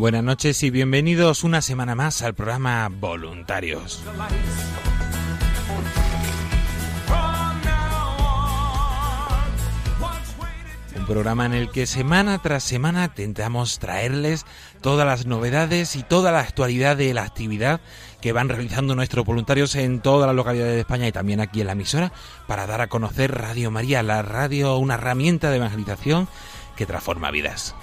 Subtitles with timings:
[0.00, 4.02] Buenas noches y bienvenidos una semana más al programa Voluntarios.
[10.96, 14.46] Un programa en el que semana tras semana intentamos traerles
[14.80, 17.82] todas las novedades y toda la actualidad de la actividad
[18.22, 21.66] que van realizando nuestros voluntarios en todas las localidades de España y también aquí en
[21.66, 22.10] la emisora
[22.46, 26.26] para dar a conocer Radio María, la radio, una herramienta de evangelización
[26.74, 27.74] que transforma vidas.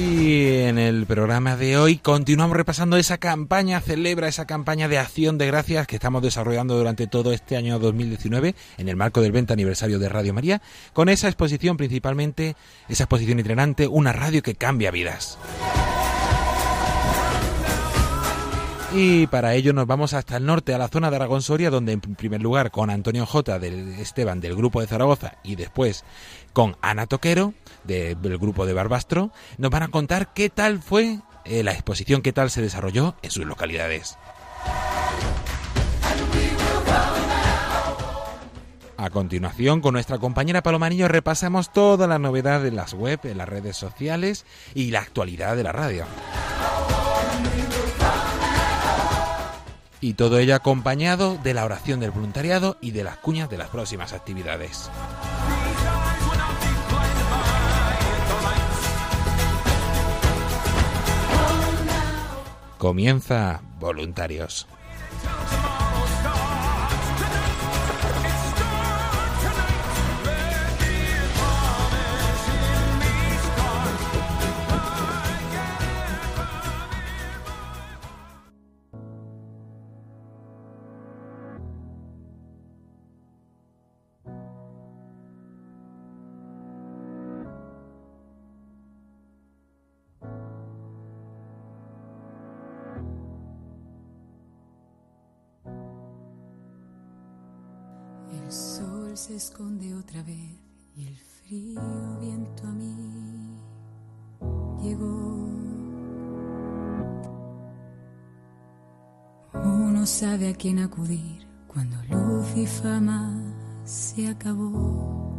[0.00, 5.36] Y en el programa de hoy continuamos repasando esa campaña, celebra esa campaña de acción
[5.36, 9.52] de gracias que estamos desarrollando durante todo este año 2019 en el marco del 20
[9.52, 10.62] aniversario de Radio María,
[10.94, 12.56] con esa exposición principalmente,
[12.88, 15.38] esa exposición itinerante, una radio que cambia vidas.
[18.92, 21.92] Y para ello nos vamos hasta el norte, a la zona de Aragón Soria, donde
[21.92, 23.58] en primer lugar con Antonio J.
[23.60, 26.04] del Esteban del grupo de Zaragoza y después
[26.52, 31.20] con Ana Toquero de- del grupo de Barbastro, nos van a contar qué tal fue
[31.44, 34.16] eh, la exposición, qué tal se desarrolló en sus localidades.
[38.96, 43.48] A continuación, con nuestra compañera Palomarillo repasamos toda la novedad de las web, en las
[43.48, 46.04] redes sociales y la actualidad de la radio.
[50.00, 53.68] Y todo ello acompañado de la oración del voluntariado y de las cuñas de las
[53.68, 54.90] próximas actividades.
[62.78, 64.66] Comienza Voluntarios.
[110.90, 113.32] Acudir cuando luz y fama
[113.84, 115.30] se acabó.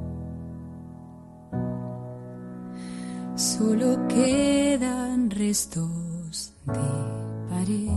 [3.36, 7.90] Solo quedan restos de pared,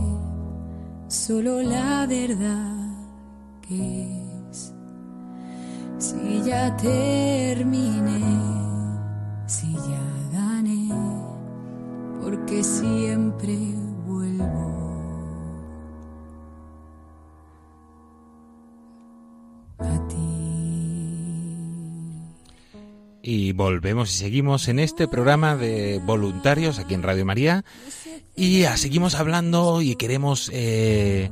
[1.07, 2.89] solo la verdad
[3.61, 4.19] que
[4.49, 4.73] es.
[5.97, 7.14] Si ya terminé,
[23.27, 27.65] y volvemos y seguimos en este programa de voluntarios aquí en Radio María
[28.35, 31.31] y seguimos hablando y queremos eh,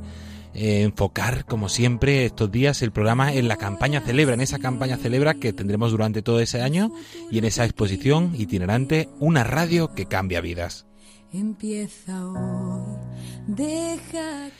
[0.54, 4.96] eh, enfocar como siempre estos días el programa en la campaña Celebra, en esa campaña
[4.96, 6.90] Celebra que tendremos durante todo ese año
[7.30, 10.86] y en esa exposición itinerante Una radio que cambia vidas.
[11.32, 12.96] Empieza hoy,
[13.46, 14.50] deja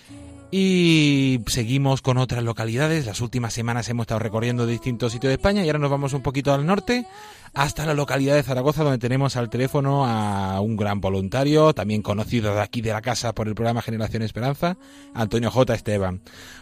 [0.57, 3.07] y seguimos con otras localidades.
[3.07, 6.23] Las últimas semanas hemos estado recorriendo distintos sitios de España y ahora nos vamos un
[6.23, 7.07] poquito al norte,
[7.55, 12.55] hasta la localidad de Zaragoza, donde tenemos al teléfono a un gran voluntario, también conocido
[12.55, 14.77] de aquí de la casa por el programa Generación Esperanza,
[15.13, 15.75] Antonio J.
[15.75, 16.21] Esteban.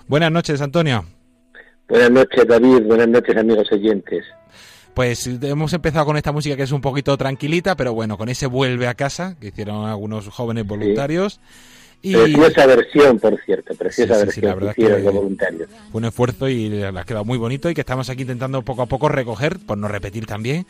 [0.09, 1.05] Buenas noches, Antonio.
[1.87, 2.85] Buenas noches, David.
[2.87, 4.25] Buenas noches, amigos oyentes.
[4.95, 8.47] Pues hemos empezado con esta música que es un poquito tranquilita, pero bueno, con ese
[8.47, 11.41] vuelve a casa que hicieron algunos jóvenes voluntarios.
[12.03, 12.15] Y...
[12.15, 15.69] Preciosa versión, por cierto, preciosa versión la verdad que de voluntarios.
[15.91, 18.83] Fue un esfuerzo y le ha quedado muy bonito y que estamos aquí intentando poco
[18.83, 20.67] a poco recoger, por no repetir también,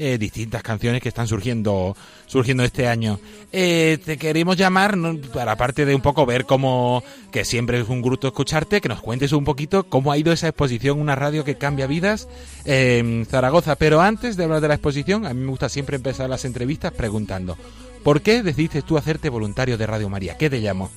[0.00, 1.96] eh, distintas canciones que están surgiendo
[2.26, 3.18] surgiendo este año.
[3.50, 4.96] Eh, te queremos llamar
[5.34, 7.02] para aparte de un poco ver cómo,
[7.32, 10.46] que siempre es un gusto escucharte, que nos cuentes un poquito cómo ha ido esa
[10.46, 12.28] exposición, una radio que cambia vidas
[12.64, 13.74] en Zaragoza.
[13.74, 16.92] Pero antes de hablar de la exposición, a mí me gusta siempre empezar las entrevistas
[16.92, 17.58] preguntando,
[18.02, 20.36] ¿Por qué decidiste tú hacerte voluntario de Radio María?
[20.38, 20.90] ¿Qué te llamó?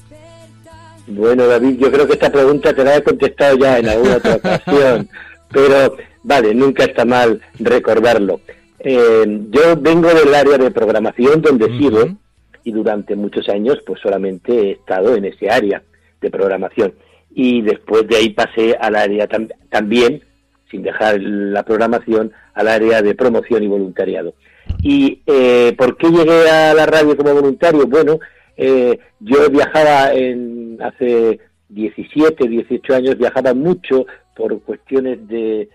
[1.08, 4.36] Bueno, David, yo creo que esta pregunta te la he contestado ya en alguna otra
[4.36, 5.10] ocasión,
[5.50, 8.40] pero vale, nunca está mal recordarlo.
[8.80, 12.18] Eh, yo vengo del área de programación donde sigo
[12.64, 15.84] y durante muchos años pues solamente he estado en ese área
[16.20, 16.94] de programación
[17.34, 19.28] y después de ahí pasé al área
[19.70, 20.24] también,
[20.72, 24.34] sin dejar la programación, al área de promoción y voluntariado.
[24.82, 27.86] ¿Y eh, por qué llegué a la radio como voluntario?
[27.86, 28.20] Bueno,
[28.58, 31.40] eh, yo viajaba en, hace
[31.70, 35.70] 17, 18 años, viajaba mucho por cuestiones de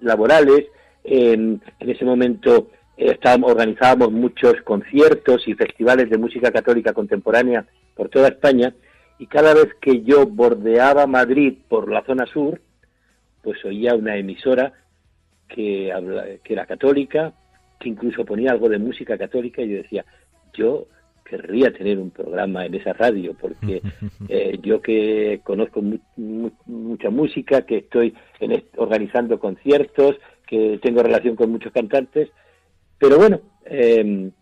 [0.00, 0.66] laborales.
[1.04, 2.68] en ese momento
[3.00, 7.64] eh, estábamos, organizábamos muchos conciertos y festivales de música católica contemporánea
[7.96, 8.74] por toda España
[9.18, 12.60] y cada vez que yo bordeaba Madrid por la zona sur,
[13.42, 14.72] pues oía una emisora
[15.48, 15.92] que,
[16.42, 17.32] que era católica,
[17.78, 20.04] que incluso ponía algo de música católica y yo decía,
[20.52, 20.86] yo
[21.24, 23.80] querría tener un programa en esa radio, porque
[24.28, 25.82] eh, yo que conozco
[26.16, 28.14] mucha música, que estoy
[28.76, 30.16] organizando conciertos,
[30.46, 32.30] que tengo relación con muchos cantantes,
[32.98, 34.32] pero bueno, em,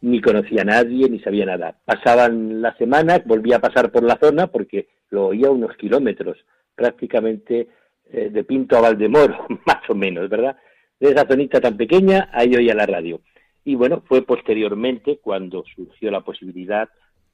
[0.00, 1.76] ni conocía a nadie, ni sabía nada.
[1.84, 6.36] Pasaban las semanas, volvía a pasar por la zona, porque lo oía unos kilómetros,
[6.74, 7.68] prácticamente
[8.12, 10.56] eh, de Pinto a Valdemoro, más o menos, ¿verdad?
[11.02, 13.20] de esa zonita tan pequeña, ahí oía la radio.
[13.64, 16.88] Y bueno, fue posteriormente cuando surgió la posibilidad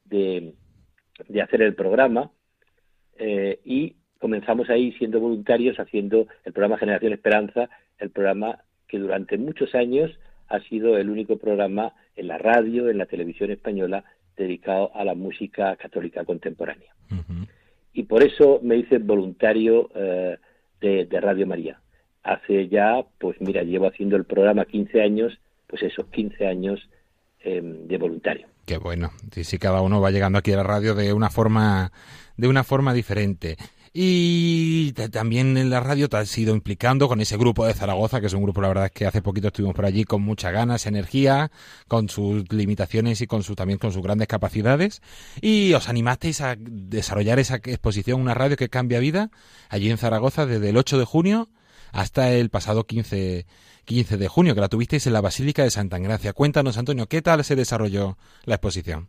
[0.07, 0.55] de,
[1.43, 2.31] hacer el programa
[3.19, 9.37] eh, y comenzamos ahí siendo voluntarios haciendo el programa Generación Esperanza, el programa que durante
[9.37, 14.03] muchos años ha sido el único programa en la radio, en la televisión española,
[14.35, 16.95] dedicado a la música católica contemporánea.
[17.93, 20.39] Y por eso me hice voluntario eh,
[20.81, 21.81] de Radio María
[22.29, 26.89] hace ya, pues mira, llevo haciendo el programa 15 años, pues esos 15 años
[27.41, 28.47] em, de voluntario.
[28.67, 29.11] Qué bueno.
[29.33, 31.91] Sí, sí, cada uno va llegando aquí a la radio de una forma,
[32.37, 33.57] de una forma diferente.
[33.93, 38.27] Y también en la radio te has ido implicando con ese grupo de Zaragoza, que
[38.27, 40.87] es un grupo, la verdad es que hace poquito estuvimos por allí con mucha ganas,
[40.87, 41.51] energía,
[41.87, 45.03] con sus limitaciones y con su, también con sus grandes capacidades.
[45.41, 49.31] Y os animasteis a desarrollar esa exposición, una radio que cambia vida,
[49.69, 51.49] allí en Zaragoza desde el 8 de junio
[51.93, 53.47] hasta el pasado 15,
[53.85, 56.33] 15 de junio, que la tuvisteis en la Basílica de Santa Engracia.
[56.33, 59.09] Cuéntanos, Antonio, ¿qué tal se desarrolló la exposición?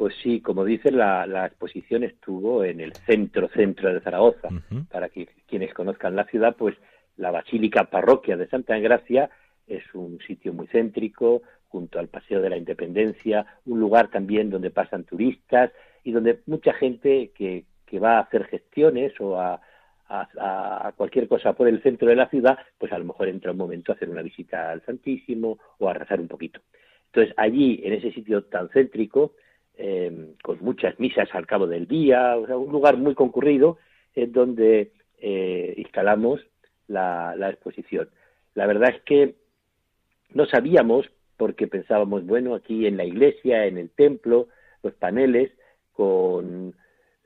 [0.00, 4.48] Pues sí, como dices, la, exposición estuvo en el centro, centro de Zaragoza.
[4.90, 6.74] Para que quienes conozcan la ciudad, pues
[7.18, 9.28] la Basílica Parroquia de Santa Engracia
[9.66, 14.70] es un sitio muy céntrico, junto al Paseo de la Independencia, un lugar también donde
[14.70, 15.70] pasan turistas
[16.02, 19.60] y donde mucha gente que, que va a hacer gestiones o a,
[20.08, 23.58] a, cualquier cosa por el centro de la ciudad, pues a lo mejor entra un
[23.58, 26.62] momento a hacer una visita al Santísimo o a rezar un poquito.
[27.12, 29.34] Entonces allí, en ese sitio tan céntrico,
[29.80, 33.78] em, con muchas misas al cabo del día, o sea, un lugar muy concurrido,
[34.14, 36.40] es donde eh, instalamos
[36.86, 38.08] la, la exposición.
[38.54, 39.36] La verdad es que
[40.34, 41.06] no sabíamos,
[41.36, 44.48] porque pensábamos, bueno, aquí en la iglesia, en el templo,
[44.82, 45.50] los paneles
[45.92, 46.74] con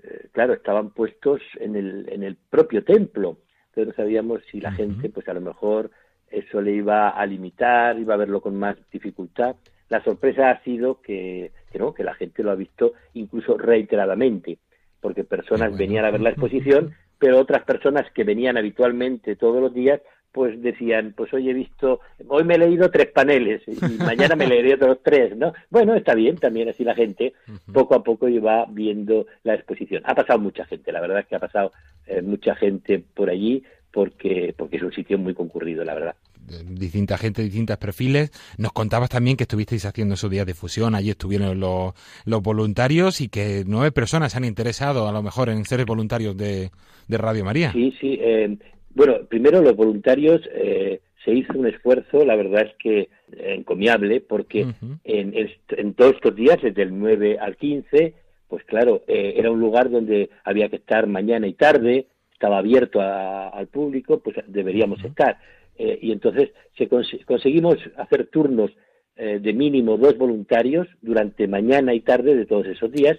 [0.04, 3.38] eh, claro, estaban puestos en el, en el propio templo.
[3.68, 5.90] Entonces no sabíamos si la gente, pues a lo mejor
[6.30, 9.56] eso le iba a limitar, iba a verlo con más dificultad.
[9.94, 14.58] La sorpresa ha sido que, que, no, que la gente lo ha visto incluso reiteradamente,
[15.00, 19.72] porque personas venían a ver la exposición, pero otras personas que venían habitualmente todos los
[19.72, 20.00] días,
[20.32, 24.48] pues decían, pues hoy he visto, hoy me he leído tres paneles y mañana me
[24.48, 25.52] leeré otros tres, ¿no?
[25.70, 27.34] Bueno, está bien también, así la gente
[27.72, 30.02] poco a poco iba viendo la exposición.
[30.06, 31.70] Ha pasado mucha gente, la verdad es que ha pasado
[32.08, 36.16] eh, mucha gente por allí porque, porque es un sitio muy concurrido, la verdad
[36.64, 38.30] distinta gente, distintos perfiles.
[38.58, 43.20] Nos contabas también que estuvisteis haciendo esos días de fusión, allí estuvieron los, los voluntarios
[43.20, 46.70] y que nueve personas se han interesado a lo mejor en ser voluntarios de,
[47.08, 47.72] de Radio María.
[47.72, 48.18] Sí, sí.
[48.20, 48.56] Eh,
[48.94, 53.08] bueno, primero los voluntarios eh, se hizo un esfuerzo, la verdad es que eh,
[53.54, 54.66] encomiable, porque
[55.04, 55.34] en,
[55.68, 58.14] en, todos estos días, desde el 9 al 15,
[58.48, 63.00] pues claro, eh, era un lugar donde había que estar mañana y tarde, estaba abierto
[63.00, 65.38] al público, pues deberíamos estar.
[65.76, 68.71] Y entonces se conseguimos hacer turnos
[69.16, 73.16] eh, de mínimo dos voluntarios durante mañana y tarde de todos esos días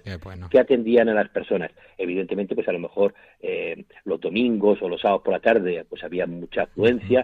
[0.51, 1.71] que atendían a las personas.
[1.97, 6.03] Evidentemente, pues a lo mejor eh, los domingos o los sábados por la tarde pues
[6.03, 7.23] había mucha afluencia,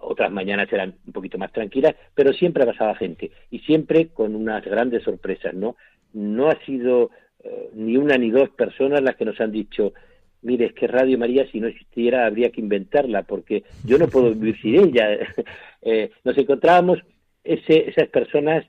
[0.00, 4.64] otras mañanas eran un poquito más tranquilas, pero siempre pasaba gente y siempre con unas
[4.64, 5.74] grandes sorpresas, ¿no?
[6.12, 7.10] No ha sido
[7.42, 9.92] eh, ni una ni dos personas las que nos han dicho
[10.44, 14.32] mire, es que Radio María si no existiera habría que inventarla, porque yo no puedo
[14.34, 15.18] vivir sin ella.
[16.24, 17.00] nos encontrábamos
[17.42, 18.64] esas personas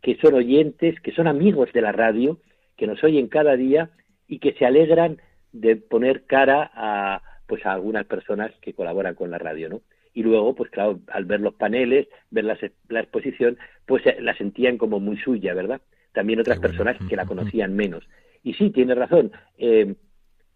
[0.00, 2.38] que son oyentes, que son amigos de la radio,
[2.76, 3.90] que nos oyen cada día
[4.28, 5.18] y que se alegran
[5.52, 9.82] de poner cara a pues a algunas personas que colaboran con la radio, ¿no?
[10.14, 14.78] Y luego, pues claro, al ver los paneles, ver la, exposición, pues eh, la sentían
[14.78, 15.80] como muy suya, ¿verdad?
[16.12, 18.04] También otras personas que la conocían menos.
[18.42, 19.94] Y sí, tiene razón, eh,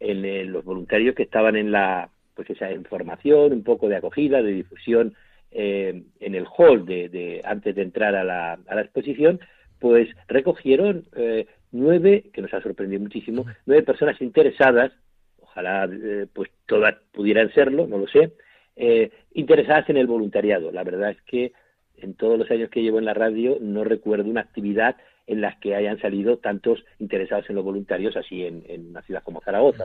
[0.01, 4.53] eh, los voluntarios que estaban en la, pues esa información, un poco de acogida, de
[4.53, 5.15] difusión
[5.51, 9.41] eh, en el hall de, antes de entrar a la, a la exposición,
[9.81, 14.93] pues recogieron eh, nueve, que nos ha sorprendido muchísimo, nueve personas interesadas,
[15.41, 18.33] ojalá eh, pues todas pudieran serlo, no lo sé,
[19.33, 20.71] interesadas en el voluntariado.
[20.71, 21.53] La verdad es que
[21.97, 24.97] en todos los años que llevo en la radio no recuerdo una actividad
[25.29, 29.23] en la que hayan salido tantos interesados en los voluntarios así en, en una ciudad
[29.23, 29.85] como Zaragoza.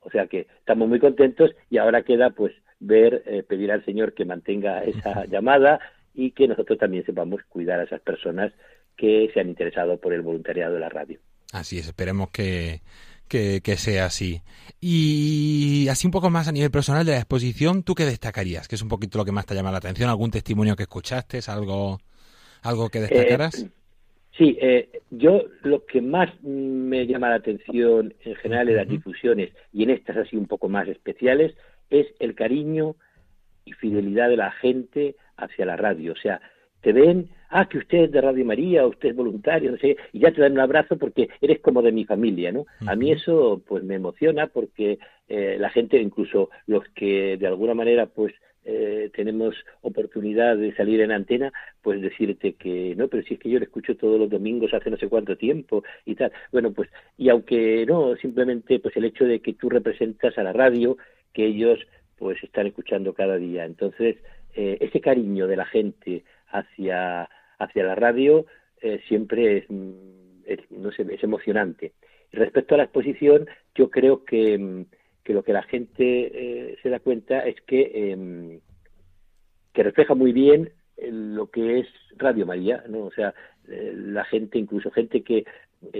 [0.00, 4.14] O sea que estamos muy contentos y ahora queda pues ver, eh, pedir al Señor
[4.14, 5.78] que mantenga esa llamada
[6.14, 8.52] y que nosotros también sepamos cuidar a esas personas
[8.96, 11.20] que se han interesado por el voluntariado de la radio.
[11.52, 12.80] Así es, esperemos que,
[13.28, 14.40] que, sea así.
[14.80, 18.66] Y así un poco más a nivel personal de la exposición, ¿tú qué destacarías?
[18.66, 20.08] ¿Qué es un poquito lo que más te llama la atención?
[20.08, 21.40] ¿Algún testimonio que escuchaste?
[21.48, 21.98] ¿Algo,
[22.62, 23.62] algo que destacaras?
[23.62, 23.70] Eh,
[24.40, 29.50] sí, eh, yo lo que más me llama la atención en general en las difusiones
[29.70, 31.54] y en estas así un poco más especiales
[31.90, 32.96] es el cariño
[33.66, 36.12] y fidelidad de la gente hacia la radio.
[36.12, 36.40] O sea,
[36.80, 40.20] te ven, ah, que usted es de Radio María, usted es voluntario, no sé, y
[40.20, 42.64] ya te dan un abrazo porque eres como de mi familia, ¿no?
[42.86, 47.74] A mí eso, pues, me emociona porque eh, la gente, incluso los que de alguna
[47.74, 48.32] manera, pues,
[48.64, 51.52] eh, tenemos oportunidad de salir en antena,
[51.82, 54.90] pues decirte que no, pero si es que yo lo escucho todos los domingos hace
[54.90, 56.32] no sé cuánto tiempo y tal.
[56.52, 60.52] Bueno, pues, y aunque no, simplemente, pues el hecho de que tú representas a la
[60.52, 60.96] radio,
[61.32, 61.78] que ellos
[62.18, 63.64] pues están escuchando cada día.
[63.64, 64.16] Entonces,
[64.54, 68.46] eh, ese cariño de la gente hacia, hacia la radio
[68.82, 71.92] eh, siempre es, no sé, es emocionante.
[72.32, 74.84] respecto a la exposición, yo creo que, mm,
[75.30, 78.58] que lo que la gente eh, se da cuenta es que, em,
[79.72, 80.72] que refleja muy bien
[81.08, 83.04] lo que es Radio María, ¿no?
[83.04, 83.32] O sea,
[83.68, 85.44] la gente, incluso gente que,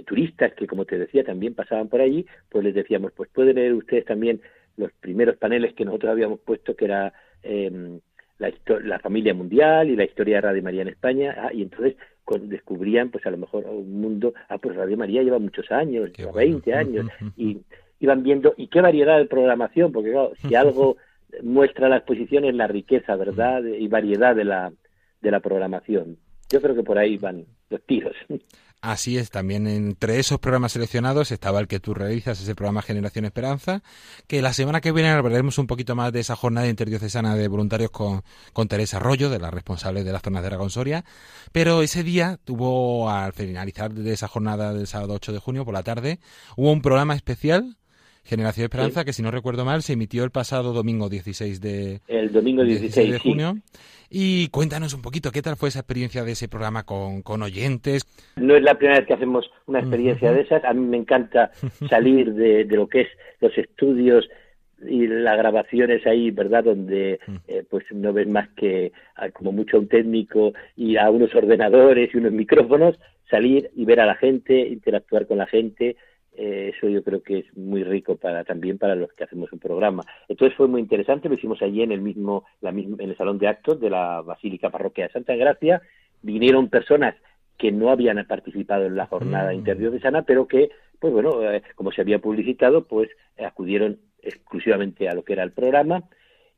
[0.04, 3.72] turistas que, como te decía, también pasaban por allí, pues les decíamos, pues pueden leer
[3.72, 4.42] ustedes también
[4.76, 7.12] los primeros paneles que nosotros habíamos puesto, que era
[7.44, 8.00] eh,
[8.38, 11.94] la, la, familia mundial y la historia de Radio María en España, ah, y entonces
[12.42, 16.32] descubrían, pues a lo mejor un mundo, ah, pues Radio María lleva muchos años, lleva
[16.32, 17.06] 20 años,
[17.37, 17.60] y
[18.00, 20.97] iban viendo, y qué variedad de programación, porque claro, si algo
[21.42, 24.73] muestra la exposición es la riqueza, ¿verdad?, y variedad de la,
[25.21, 26.19] de la programación.
[26.49, 28.16] Yo creo que por ahí van los tiros.
[28.83, 33.26] Así es, también entre esos programas seleccionados estaba el que tú realizas, ese programa Generación
[33.26, 33.83] Esperanza,
[34.26, 37.90] que la semana que viene hablaremos un poquito más de esa jornada interdiocesana de voluntarios
[37.90, 38.23] con,
[38.54, 41.04] con Teresa Arroyo, de la responsable de la zona de Aragón Soria,
[41.52, 45.75] pero ese día tuvo, al finalizar de esa jornada del sábado 8 de junio por
[45.75, 46.19] la tarde,
[46.57, 47.76] hubo un programa especial
[48.24, 52.32] Generación Esperanza, que si no recuerdo mal, se emitió el pasado domingo 16 de, el
[52.32, 53.54] domingo 16, de junio.
[54.08, 58.04] Y cuéntanos un poquito, ¿qué tal fue esa experiencia de ese programa con, con oyentes?
[58.36, 60.64] No es la primera vez que hacemos una experiencia de esas.
[60.64, 61.52] A mí me encanta
[61.88, 63.08] salir de, de lo que es
[63.40, 64.28] los estudios
[64.86, 66.64] y las grabaciones ahí, ¿verdad?
[66.64, 68.92] Donde eh, pues no ves más que
[69.32, 72.98] como mucho un técnico y a unos ordenadores y unos micrófonos,
[73.30, 75.96] salir y ver a la gente, interactuar con la gente,
[76.32, 79.58] eh, eso yo creo que es muy rico para también para los que hacemos un
[79.58, 80.04] programa.
[80.28, 83.38] Entonces fue muy interesante, lo hicimos allí en el mismo, la misma, en el salón
[83.38, 85.82] de actos de la Basílica Parroquia de Santa Gracia.
[86.22, 87.14] Vinieron personas
[87.58, 89.54] que no habían participado en la jornada mm.
[89.54, 95.25] interdiocesana, pero que, pues bueno, eh, como se había publicitado, pues acudieron exclusivamente a lo
[95.25, 96.04] que era el programa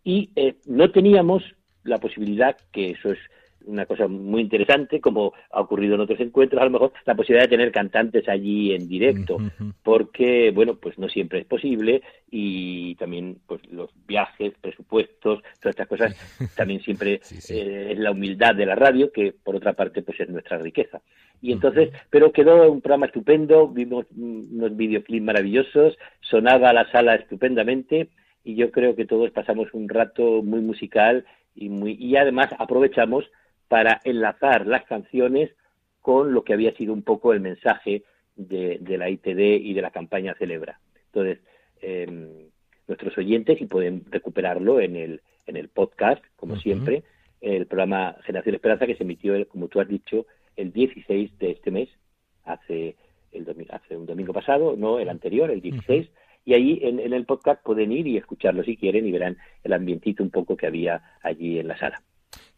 [0.04, 1.42] y eh, no teníamos
[1.84, 3.18] la posibilidad, que eso es
[3.66, 7.44] una cosa muy interesante, como ha ocurrido en otros encuentros, a lo mejor la posibilidad
[7.44, 9.38] de tener cantantes allí en directo,
[9.82, 15.88] porque, bueno, pues no siempre es posible y también pues los viajes, presupuestos, todas estas
[15.88, 16.14] cosas,
[16.56, 20.28] también siempre eh, es la humildad de la radio, que por otra parte pues es
[20.28, 21.00] nuestra riqueza.
[21.40, 28.10] Y entonces, pero quedó un programa estupendo, vimos unos videoclips maravillosos, sonaba la sala estupendamente
[28.44, 33.24] y yo creo que todos pasamos un rato muy musical y muy y además aprovechamos
[33.72, 35.50] para enlazar las canciones
[36.02, 38.02] con lo que había sido un poco el mensaje
[38.36, 40.78] de, la ITD y de la campaña Celebra.
[41.06, 41.38] Entonces,
[41.80, 42.50] em,
[42.86, 47.02] nuestros oyentes, y pueden recuperarlo en el, en el podcast, como siempre,
[47.40, 51.70] el programa Generación Esperanza que se emitió, como tú has dicho, el 16 de este
[51.70, 51.88] mes,
[52.44, 52.94] hace,
[53.32, 56.10] el hace un domingo pasado, no el anterior, el 16,
[56.44, 59.72] y ahí en, en, el podcast pueden ir y escucharlo si quieren y verán el
[59.72, 62.02] ambientito un poco que había allí en la sala.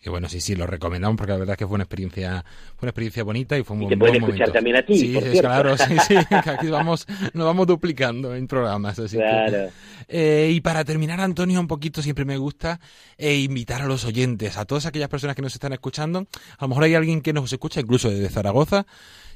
[0.04, 2.44] Que bueno, sí, sí, lo recomendamos porque la verdad es que fue una experiencia,
[2.76, 5.78] fue una experiencia bonita y fue un y buen, escuchar también a ti, Sí, claro,
[5.78, 9.70] sí, sí, aquí vamos, nos vamos duplicando en programas, así claro.
[10.08, 12.80] eh, y para terminar, Antonio, un poquito siempre me gusta
[13.16, 16.26] eh, invitar a los oyentes, a todas aquellas personas que nos están escuchando,
[16.58, 18.84] a lo mejor hay alguien que nos escucha, incluso desde Zaragoza,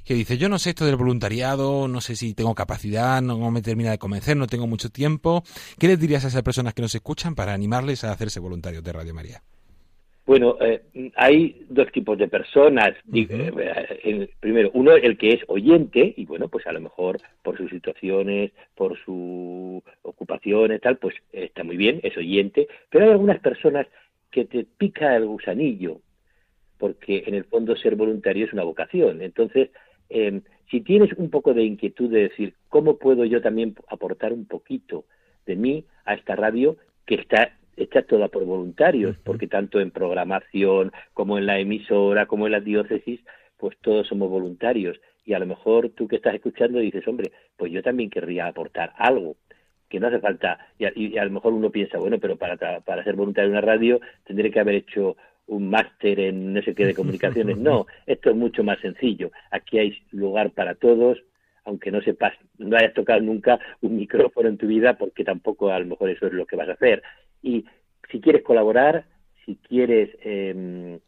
[0.04, 3.62] que dice, yo no sé esto del voluntariado, no sé si tengo capacidad, no me
[3.62, 5.44] termina de convencer, no tengo mucho tiempo.
[5.78, 8.92] ¿Qué les dirías a esas personas que nos escuchan para animarles a hacerse voluntarios de
[8.92, 9.42] Radio María?
[10.28, 10.82] Bueno, eh,
[11.16, 12.90] hay dos tipos de personas.
[13.14, 17.70] Eh, primero, uno el que es oyente y bueno, pues a lo mejor por sus
[17.70, 22.68] situaciones, por su ocupaciones, tal, pues está muy bien, es oyente.
[22.90, 23.86] Pero hay algunas personas
[24.30, 26.02] que te pica el gusanillo,
[26.76, 29.22] porque en el fondo ser voluntario es una vocación.
[29.22, 29.70] Entonces,
[30.10, 34.44] em, si tienes un poco de inquietud de decir cómo puedo yo también aportar un
[34.44, 35.06] poquito
[35.46, 36.76] de mí a esta radio
[37.06, 42.46] que está hecha toda por voluntarios, porque tanto en programación como en la emisora, como
[42.46, 43.20] en la diócesis,
[43.56, 45.00] pues todos somos voluntarios.
[45.24, 48.92] Y a lo mejor tú que estás escuchando dices, hombre, pues yo también querría aportar
[48.96, 49.36] algo,
[49.88, 53.14] que no hace falta, y a, lo mejor uno piensa, bueno, pero para, para ser
[53.14, 55.16] voluntario en una radio tendré que haber hecho
[55.48, 57.56] un máster en no sé qué de comunicaciones.
[57.68, 59.32] No, esto es mucho más sencillo.
[59.50, 61.18] Aquí hay lugar para todos,
[61.64, 65.78] aunque no sepas, no hayas tocado nunca un micrófono en tu vida, porque tampoco a
[65.80, 67.02] lo mejor eso es lo que vas a hacer.
[67.42, 67.64] Y
[68.10, 69.06] si quieres colaborar,
[69.44, 70.98] si quieres em,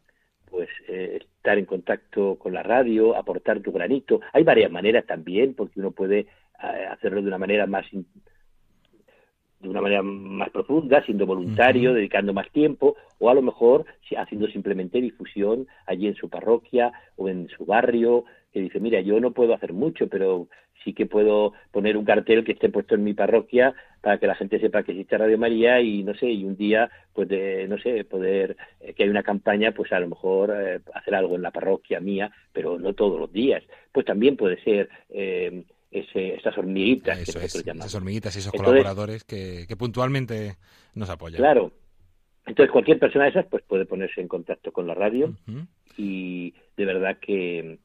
[0.49, 5.53] pues eh, estar en contacto con la radio, aportar tu granito, hay varias maneras también,
[5.53, 11.27] porque uno puede eh, hacerlo de una manera más de una manera más profunda, siendo
[11.27, 13.85] voluntario, dedicando más tiempo, o a lo mejor
[14.17, 19.19] haciendo simplemente difusión allí en su parroquia o en su barrio, que dice, mira, yo
[19.19, 20.47] no puedo hacer mucho, pero
[20.83, 24.35] sí que puedo poner un cartel que esté puesto en mi parroquia para que la
[24.35, 27.77] gente sepa que existe Radio María y no sé, y un día, pues de, no
[27.77, 31.43] sé, poder, eh, que hay una campaña, pues a lo mejor eh, hacer algo en
[31.43, 33.63] la parroquia mía, pero no todos los días.
[33.91, 37.85] Pues también puede ser eh, ese, esas hormiguitas que nosotros llamamos.
[37.85, 40.55] Esas hormiguitas y esos colaboradores que, que puntualmente
[40.95, 41.37] nos apoyan.
[41.37, 41.71] Claro.
[42.45, 45.35] Entonces cualquier persona de esas pues puede ponerse en contacto con la radio
[45.95, 47.77] y de verdad que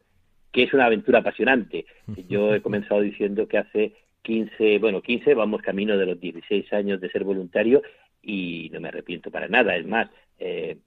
[0.56, 1.84] que es una aventura apasionante.
[2.30, 3.92] Yo he comenzado diciendo que hace
[4.22, 7.82] 15, bueno, 15, vamos camino de los 16 años de ser voluntario
[8.22, 9.76] y no me arrepiento para nada.
[9.76, 10.78] Es más, eh,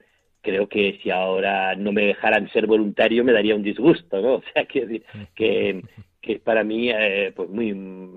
[0.41, 4.33] creo que si ahora no me dejaran ser voluntario me daría un disgusto, ¿no?
[4.37, 5.03] O sea, que,
[5.35, 5.83] que,
[6.19, 7.69] que para mí eh, pues muy,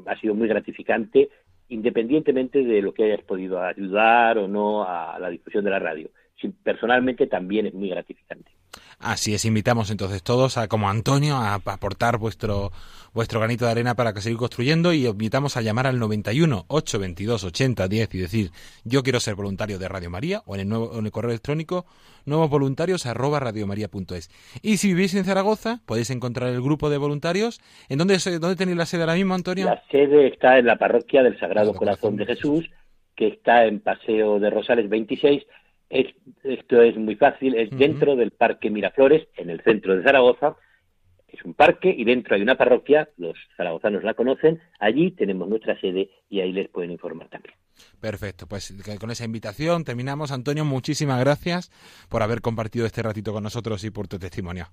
[0.07, 1.29] ha sido muy gratificante
[1.69, 6.11] independientemente de lo que hayas podido ayudar o no a la difusión de la radio.
[6.63, 8.53] personalmente también es muy gratificante.
[8.99, 12.71] Así es, invitamos entonces todos a, como Antonio, a, aportar vuestro,
[13.13, 17.45] vuestro granito de arena para que seguir construyendo y invitamos a llamar al 91 822
[17.45, 18.51] 80 10 y decir
[18.85, 21.85] yo quiero ser voluntario de Radio María o en el, nuevo, en el correo electrónico
[22.25, 24.31] nuevos voluntarios arroba radiomaria.es.
[24.63, 27.61] Y si vivís en Zaragoza, podéis encontrar el grupo de voluntarios.
[27.89, 29.67] ¿En dónde, dónde tenéis la sede ahora mismo, Antonio?
[29.67, 32.71] La sede está en la parroquia del Sagrado Corazón de Jesús,
[33.17, 35.43] que está en Paseo de Rosales 26
[35.93, 40.57] esto es muy fácil, es dentro del Parque Miraflores, en el centro de Zaragoza.
[41.29, 45.81] Es un parque y dentro hay una parroquia, los zaragozanos la conocen, allí tenemos nuestra
[45.81, 47.55] sede y ahí les pueden informar también.
[48.01, 50.31] Perfecto, pues con esa invitación terminamos.
[50.31, 51.71] Antonio, muchísimas gracias
[52.11, 54.67] por haber compartido este ratito con nosotros y por tu testimonio.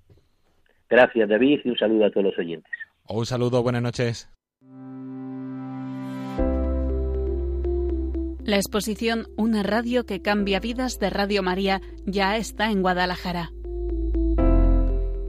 [0.90, 2.72] Gracias, David, y un saludo a todos los oyentes.
[3.08, 4.30] Un saludo, buenas noches.
[8.50, 13.52] La exposición Una radio que cambia vidas de Radio María ya está en Guadalajara.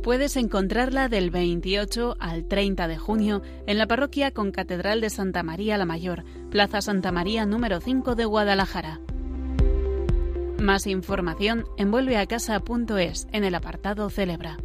[0.03, 5.43] Puedes encontrarla del 28 al 30 de junio en la parroquia con Catedral de Santa
[5.43, 9.01] María la Mayor, Plaza Santa María número 5 de Guadalajara.
[10.59, 14.57] Más información en vuelveacasa.es en el apartado Celebra.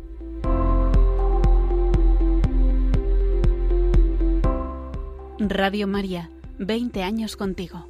[5.39, 7.89] Radio María, 20 años contigo.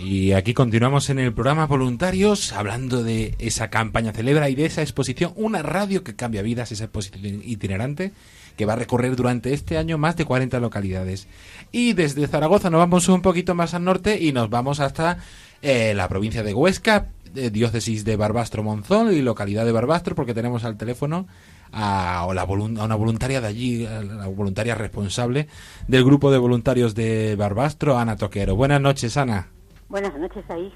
[0.00, 4.82] y aquí continuamos en el programa Voluntarios hablando de esa campaña celebra y de esa
[4.82, 8.12] exposición, una radio que cambia vidas, esa exposición itinerante
[8.56, 11.28] que va a recorrer durante este año más de 40 localidades.
[11.72, 15.18] Y desde Zaragoza nos vamos un poquito más al norte y nos vamos hasta
[15.62, 20.34] eh, la provincia de Huesca, eh, diócesis de Barbastro Monzón y localidad de Barbastro, porque
[20.34, 21.26] tenemos al teléfono
[21.72, 25.48] a, la una voluntaria de allí, la voluntaria responsable
[25.86, 28.56] del grupo de voluntarios de Barbastro, Ana Toquero.
[28.56, 29.48] Buenas noches, Ana.
[29.88, 30.72] Buenas noches, ahí.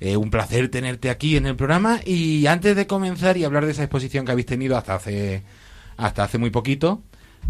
[0.00, 3.72] Eh, un placer tenerte aquí en el programa y antes de comenzar y hablar de
[3.72, 5.42] esa exposición que habéis tenido hasta hace
[5.98, 7.02] hasta hace muy poquito,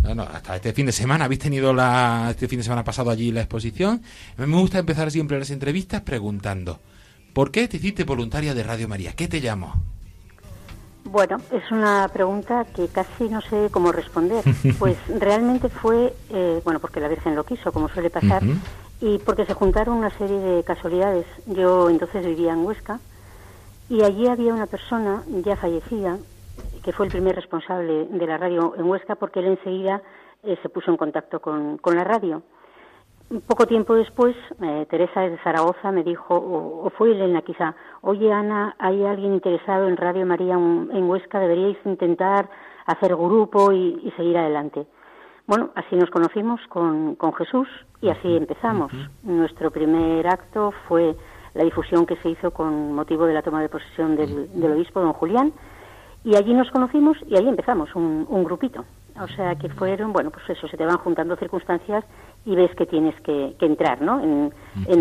[0.02, 3.42] hasta este fin de semana habéis tenido la este fin de semana pasado allí la
[3.42, 4.02] exposición.
[4.36, 6.80] Me gusta empezar siempre las entrevistas preguntando
[7.32, 9.12] ¿Por qué te hiciste voluntaria de Radio María?
[9.12, 9.89] ¿Qué te llamó?
[11.10, 14.44] Bueno, es una pregunta que casi no sé cómo responder.
[14.78, 18.42] Pues realmente fue, eh, bueno, porque la Virgen lo quiso, como suele pasar,
[19.00, 21.26] y porque se juntaron una serie de casualidades.
[21.46, 23.00] Yo entonces vivía en Huesca
[23.88, 26.18] y allí había una persona ya fallecida
[26.84, 30.02] que fue el primer responsable de la radio en Huesca porque él enseguida
[30.44, 32.42] eh, se puso en contacto con, con la radio
[33.46, 38.74] poco tiempo después, eh, Teresa de Zaragoza me dijo, o, fue Elena quizá, oye Ana,
[38.78, 42.48] hay alguien interesado en Radio María en Huesca, deberíais intentar
[42.86, 44.86] hacer grupo y, seguir adelante.
[45.46, 47.68] Bueno, así nos conocimos con, con Jesús
[48.00, 48.92] y así empezamos.
[49.22, 51.16] Nuestro primer acto fue
[51.54, 55.12] la difusión que se hizo con motivo de la toma de posesión del, obispo don
[55.12, 55.52] Julián
[56.22, 58.84] y allí nos conocimos y allí empezamos un, un grupito.
[59.20, 62.04] O sea que fueron, bueno, pues eso, se te van juntando circunstancias
[62.44, 64.20] y ves que tienes que, entrar ¿no?
[64.22, 64.52] en,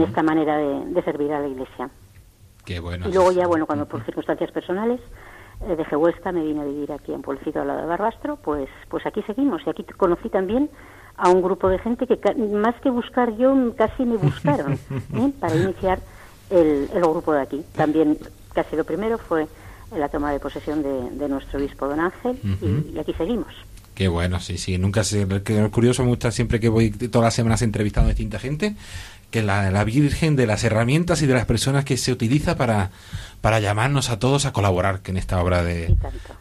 [0.01, 1.89] esta manera de, servir a la Iglesia.
[2.69, 3.09] Qué bueno.
[3.09, 5.01] Y luego ya, bueno, cuando por circunstancias personales
[5.67, 8.69] eh, dejé Huesca, me vine a vivir aquí en Pueblecito al lado de Barbastro, pues,
[8.89, 9.63] pues aquí seguimos.
[9.65, 10.69] Y aquí conocí también
[11.17, 14.73] a un grupo de gente que más que buscar yo, casi me buscaron
[15.15, 15.33] ¿eh?
[15.39, 15.99] para iniciar
[16.51, 17.65] el, el, grupo de aquí.
[17.75, 18.19] También
[18.53, 19.47] casi lo primero fue
[19.97, 22.37] la toma de posesión de, nuestro obispo don Ángel
[22.93, 23.51] y aquí seguimos.
[23.95, 24.77] Qué bueno, sí, sí.
[24.77, 25.27] Nunca se.
[25.43, 28.75] Que curioso me gusta siempre que voy todas las semanas entrevistando a distinta gente,
[29.31, 32.91] que la, la Virgen de las herramientas y de las personas que se utiliza para,
[33.41, 35.95] para llamarnos a todos a colaborar en esta obra de,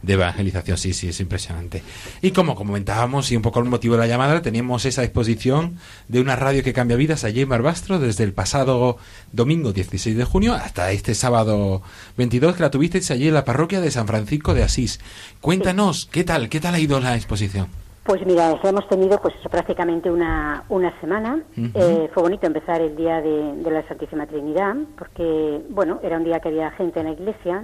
[0.06, 0.76] evangelización.
[0.76, 1.82] Sí, sí, es impresionante.
[2.22, 6.20] Y como comentábamos, y un poco el motivo de la llamada, teníamos esa exposición de
[6.20, 8.98] una radio que cambia vidas allí en Barbastro desde el pasado
[9.32, 11.82] domingo 16 de junio hasta este sábado
[12.16, 14.98] 22 que la tuvisteis allí en la parroquia de San Francisco de Asís.
[15.40, 16.48] Cuéntanos, ¿qué tal?
[16.48, 17.87] ¿Qué tal ha ido la exposición?
[18.08, 21.42] Pues mira, hemos tenido pues prácticamente una, una semana.
[21.54, 26.40] Eh, fue bonito empezar el día de, la Santísima Trinidad, porque, bueno, era un día
[26.40, 27.62] que había gente en la iglesia.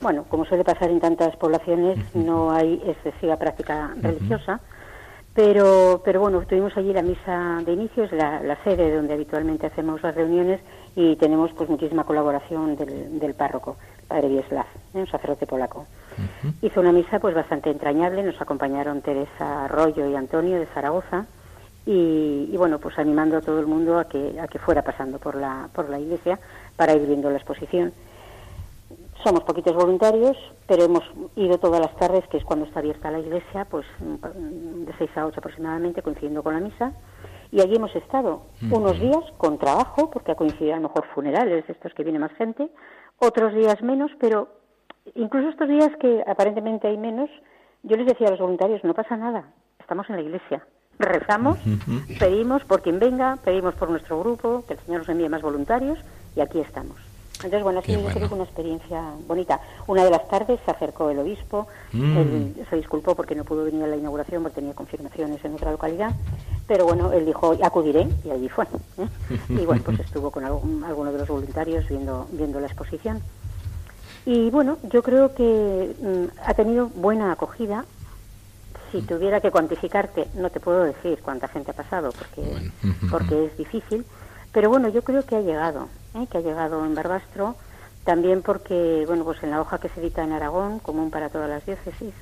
[0.00, 4.58] Bueno, como suele pasar en tantas poblaciones, no hay excesiva práctica religiosa.
[5.36, 10.02] Pero, pero bueno, tuvimos allí la misa de inicio, es la, sede donde habitualmente hacemos
[10.02, 10.60] las reuniones
[10.96, 13.76] y tenemos pues muchísima colaboración del, del párroco,
[14.08, 14.98] padre Vieslav, ¿eh?
[14.98, 15.86] un sacerdote polaco.
[16.62, 21.26] Hizo una misa pues bastante entrañable, nos acompañaron Teresa Arroyo y Antonio de Zaragoza
[21.86, 25.34] y, bueno, pues animando a todo el mundo a que, a que fuera pasando por
[25.34, 26.38] la, por la iglesia
[26.76, 27.92] para ir viendo la exposición.
[29.24, 31.04] Somos poquitos voluntarios, pero hemos
[31.36, 35.26] ido todas las tardes, que es cuando está abierta la iglesia, pues de 6 a
[35.26, 36.92] 8 aproximadamente, coincidiendo con la misa.
[37.52, 41.68] Y allí hemos estado unos días con trabajo, porque ha coincidido a lo mejor funerales,
[41.68, 42.70] estos que viene más gente,
[43.18, 44.48] otros días menos, pero
[45.14, 47.30] incluso estos días que aparentemente hay menos,
[47.82, 49.44] yo les decía a los voluntarios, no pasa nada,
[49.78, 50.62] estamos en la iglesia.
[50.98, 51.58] rezamos,
[52.18, 55.98] pedimos por quien venga, pedimos por nuestro grupo, que el Señor nos envíe más voluntarios
[56.36, 56.96] y aquí estamos.
[57.36, 59.60] Entonces, bueno, ha sido que una experiencia bonita.
[59.86, 62.16] Una de las tardes se acercó el obispo, Mm.
[62.18, 65.70] él se disculpó porque no pudo venir a la inauguración porque tenía confirmaciones en otra
[65.72, 66.10] localidad,
[66.68, 68.66] pero bueno, él dijo, acudiré, y allí fue.
[68.98, 69.08] ¿eh?
[69.48, 73.22] Y bueno, pues estuvo con algún- alguno de los voluntarios viendo, viendo la exposición.
[74.32, 77.84] Y bueno, yo creo que mm, ha tenido buena acogida.
[78.92, 82.70] Si tuviera que cuantificarte, no te puedo decir cuánta gente ha pasado porque, Bueno,
[83.10, 84.06] porque es difícil.
[84.52, 86.28] Pero bueno, yo creo que ha llegado, ¿eh?
[86.30, 87.56] que ha llegado en Barbastro.
[88.04, 91.50] También porque, bueno, pues en la hoja que se edita en Aragón, común para todas
[91.50, 92.14] las diócesis,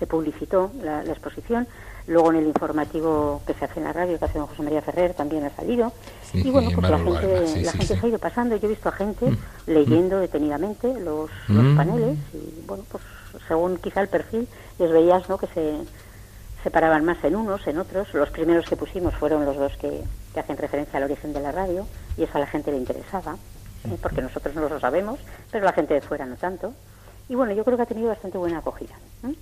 [0.00, 1.68] se publicitó la, la exposición.
[2.06, 4.82] Luego en el informativo que se hace en la radio, que hace don José María
[4.82, 5.90] Ferrer, también ha salido.
[6.30, 8.56] Sí, y bueno, en pues la gente, sí, la sí, gente se ha ido pasando.
[8.56, 9.26] Yo he visto a gente
[9.66, 11.76] leyendo detenidamente los, los Mm.
[11.76, 13.02] paneles y bueno, pues
[13.48, 14.46] según quizá el perfil,
[14.78, 15.38] les veías ¿no?
[15.38, 15.78] que se
[16.62, 18.12] separaban más en unos, en otros.
[18.12, 20.02] Los primeros que pusimos fueron los dos que,
[20.34, 21.86] que hacen referencia al origen de la radio
[22.18, 23.36] y eso a la gente le interesaba,
[23.84, 23.96] ¿eh?
[24.02, 25.18] porque nosotros no lo sabemos,
[25.50, 26.74] pero la gente de fuera no tanto.
[27.30, 28.94] Y bueno, yo creo que ha tenido bastante buena acogida.
[29.26, 29.34] ¿eh?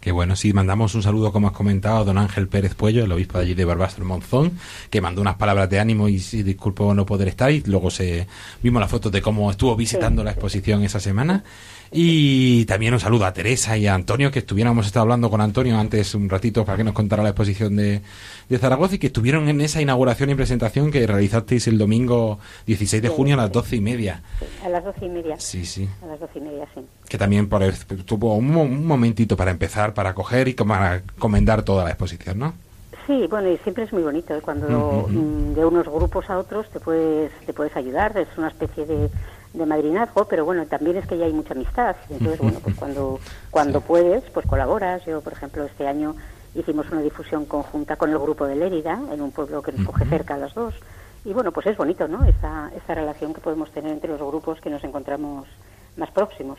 [0.00, 3.10] Que bueno, sí, mandamos un saludo, como has comentado, a don Ángel Pérez Puello, el
[3.12, 4.52] obispo de allí de Barbastro Monzón,
[4.90, 7.50] que mandó unas palabras de ánimo y se disculpó no poder estar.
[7.50, 8.26] Y luego se
[8.62, 10.24] vimos las fotos de cómo estuvo visitando Sí.
[10.26, 11.42] la exposición esa semana.
[11.90, 15.78] Y también un saludo a Teresa y a Antonio, que estuviéramos estado hablando con Antonio
[15.78, 18.02] antes un ratito para que nos contara la exposición de,
[18.48, 23.02] de Zaragoza y que estuvieron en esa inauguración y presentación que realizasteis el domingo 16
[23.02, 24.22] de junio a las doce y media.
[24.64, 25.36] A las doce y media.
[25.38, 25.88] Sí, sí.
[26.02, 26.80] A las doce y media, sí.
[27.08, 27.62] que también por,
[28.04, 32.38] tuvo un, mo- un momentito para empezar, para coger y para comendar toda la exposición,
[32.38, 32.54] ¿no?
[33.06, 34.40] Sí, bueno, y siempre es muy bonito ¿eh?
[34.42, 38.84] cuando mm, de unos grupos a otros te puedes te puedes ayudar, es una especie
[38.84, 39.08] de,
[39.54, 43.18] de madrinazgo, pero bueno, también es que ya hay mucha amistad, entonces bueno, pues cuando
[43.50, 43.84] cuando Sí.
[43.88, 45.04] puedes, pues colaboras.
[45.06, 46.14] Yo, por ejemplo, este año
[46.54, 50.04] hicimos una difusión conjunta con el grupo de Lérida, en un pueblo que nos coge
[50.06, 50.74] cerca a las dos,
[51.24, 52.24] y bueno, pues es bonito, ¿no?
[52.24, 55.46] Esta, esta relación que podemos tener entre los grupos que nos encontramos
[55.96, 56.58] más próximos.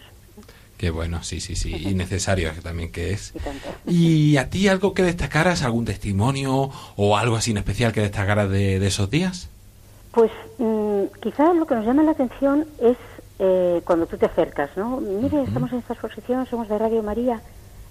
[0.78, 3.34] Que bueno, sí, sí, sí, y necesario también que es.
[3.86, 8.50] ¿Y a ti algo que destacaras, algún testimonio o algo así en especial que destacaras
[8.50, 9.50] de, de esos días?
[10.12, 12.98] Pues mm, quizá lo que nos llama la atención es
[13.40, 14.98] eh, cuando tú te acercas, ¿no?
[15.00, 17.42] Mire, estamos en esta exposición, somos de Radio María.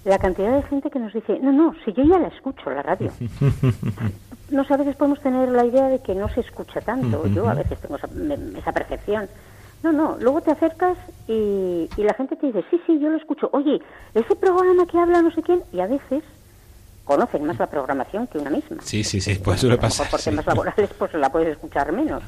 [0.05, 2.83] La cantidad de gente que nos dice, no, no, si yo ya la escucho, la
[2.83, 3.11] radio.
[4.51, 7.27] No sé, a veces podemos tener la idea de que no se escucha tanto.
[7.27, 9.27] Yo a veces tengo esa, me- esa percepción.
[9.83, 13.17] No, no, luego te acercas y, y la gente te dice, sí, sí, yo lo
[13.17, 13.49] escucho.
[13.53, 13.79] Oye,
[14.15, 16.23] ese programa que habla no sé quién, y a veces
[17.09, 18.77] conocen más la programación que una misma.
[18.83, 20.07] Sí, sí, sí, pues suele pasar.
[20.11, 20.29] por sí.
[20.29, 22.21] temas laborales pues la puedes escuchar menos.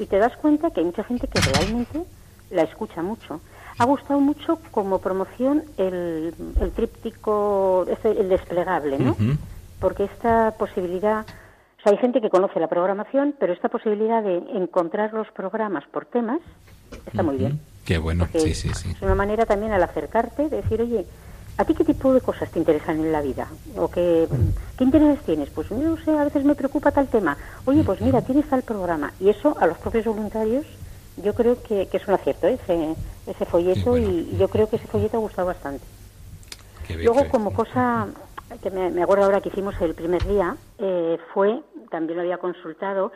[0.00, 2.02] Y te das cuenta que hay mucha gente que realmente
[2.50, 3.40] la escucha mucho.
[3.78, 9.16] Ha gustado mucho como promoción el, el tríptico, este, el desplegable, ¿no?
[9.78, 11.20] Porque esta posibilidad,
[11.78, 15.84] o sea, hay gente que conoce la programación, pero esta posibilidad de encontrar los programas
[15.92, 16.40] por temas
[17.06, 17.60] está muy bien.
[17.84, 18.90] Qué bueno, Porque sí, sí, sí.
[18.90, 21.06] Es una manera también al acercarte de decir, oye,
[21.56, 23.48] ¿a ti qué tipo de cosas te interesan en la vida?
[23.76, 24.26] ¿O qué,
[24.76, 25.50] qué intereses tienes?
[25.50, 27.36] Pues yo no sé, a veces me preocupa tal tema.
[27.64, 29.12] Oye, pues mira, tienes tal programa.
[29.20, 30.66] Y eso a los propios voluntarios
[31.22, 32.58] yo creo que, que es un acierto, ¿eh?
[32.62, 32.94] ese,
[33.26, 34.06] ese folleto, bueno.
[34.08, 35.84] y yo creo que ese folleto ha gustado bastante.
[36.86, 38.08] Qué Luego, como cosa
[38.62, 42.38] que me, me acuerdo ahora que hicimos el primer día, eh, fue, también lo había
[42.38, 43.12] consultado,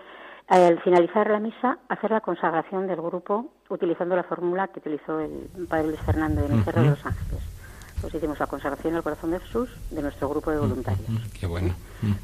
[0.47, 5.67] al finalizar la misa, hacer la consagración del grupo utilizando la fórmula que utilizó el
[5.69, 7.58] padre Luis Fernando de Mecerro de los Ángeles.
[8.01, 11.07] Pues hicimos la consagración al corazón de Jesús de nuestro grupo de voluntarios.
[11.39, 11.75] Qué bueno.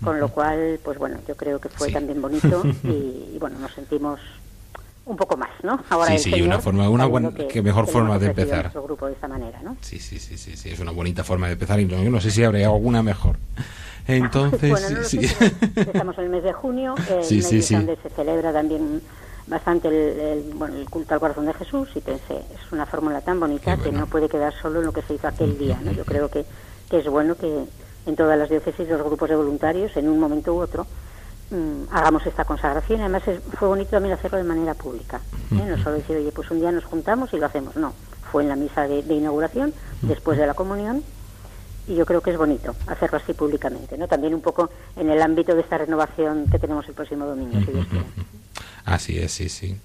[0.03, 1.95] Con lo cual, pues bueno, yo creo que fue Sí.
[1.95, 4.21] también bonito y, y bueno, nos sentimos
[5.07, 5.79] un poco más, ¿no?
[5.91, 8.63] Ahora Sí, el sí, Señor, una forma- una buena- qué mejor forma de empezar.
[8.63, 9.77] nuestro grupo de esta manera, ¿no?
[9.83, 12.21] Sí, sí, sí, sí, sí, es una bonita forma de empezar y no, yo no
[12.21, 13.37] sé si habría alguna mejor.
[14.07, 17.43] Entonces, bueno, no lo sí, sé, pero estamos en el mes de junio, eh, Sí,
[17.43, 17.75] sí, sí.
[17.75, 19.01] donde se celebra también
[19.47, 23.21] bastante el, el- bueno, el culto al corazón de Jesús y pensé, es una fórmula
[23.21, 25.79] tan bonita que no puede quedar solo en lo que se hizo aquel día.
[25.85, 25.93] ¿no?
[25.93, 26.45] Yo creo que,
[26.91, 27.65] que es bueno que
[28.07, 30.87] en todas las diócesis los grupos de voluntarios, en un momento u otro,
[31.51, 33.01] mm, hagamos esta consagración.
[33.01, 35.21] Además, es- fue bonito también hacerlo de manera pública.
[35.53, 35.65] ¿eh?
[35.67, 37.77] No solo decir, oye, pues un día nos juntamos y lo hacemos.
[37.77, 37.93] No,
[38.33, 41.03] fue en la misa de, de inauguración, después de la comunión,
[41.87, 44.09] y yo creo que es bonito hacerlo así públicamente, ¿no?
[44.09, 47.73] También un poco en el ámbito de esta renovación que tenemos el próximo domingo, si
[47.73, 48.07] Dios quiere.
[48.85, 49.77] Así es, sí, sí.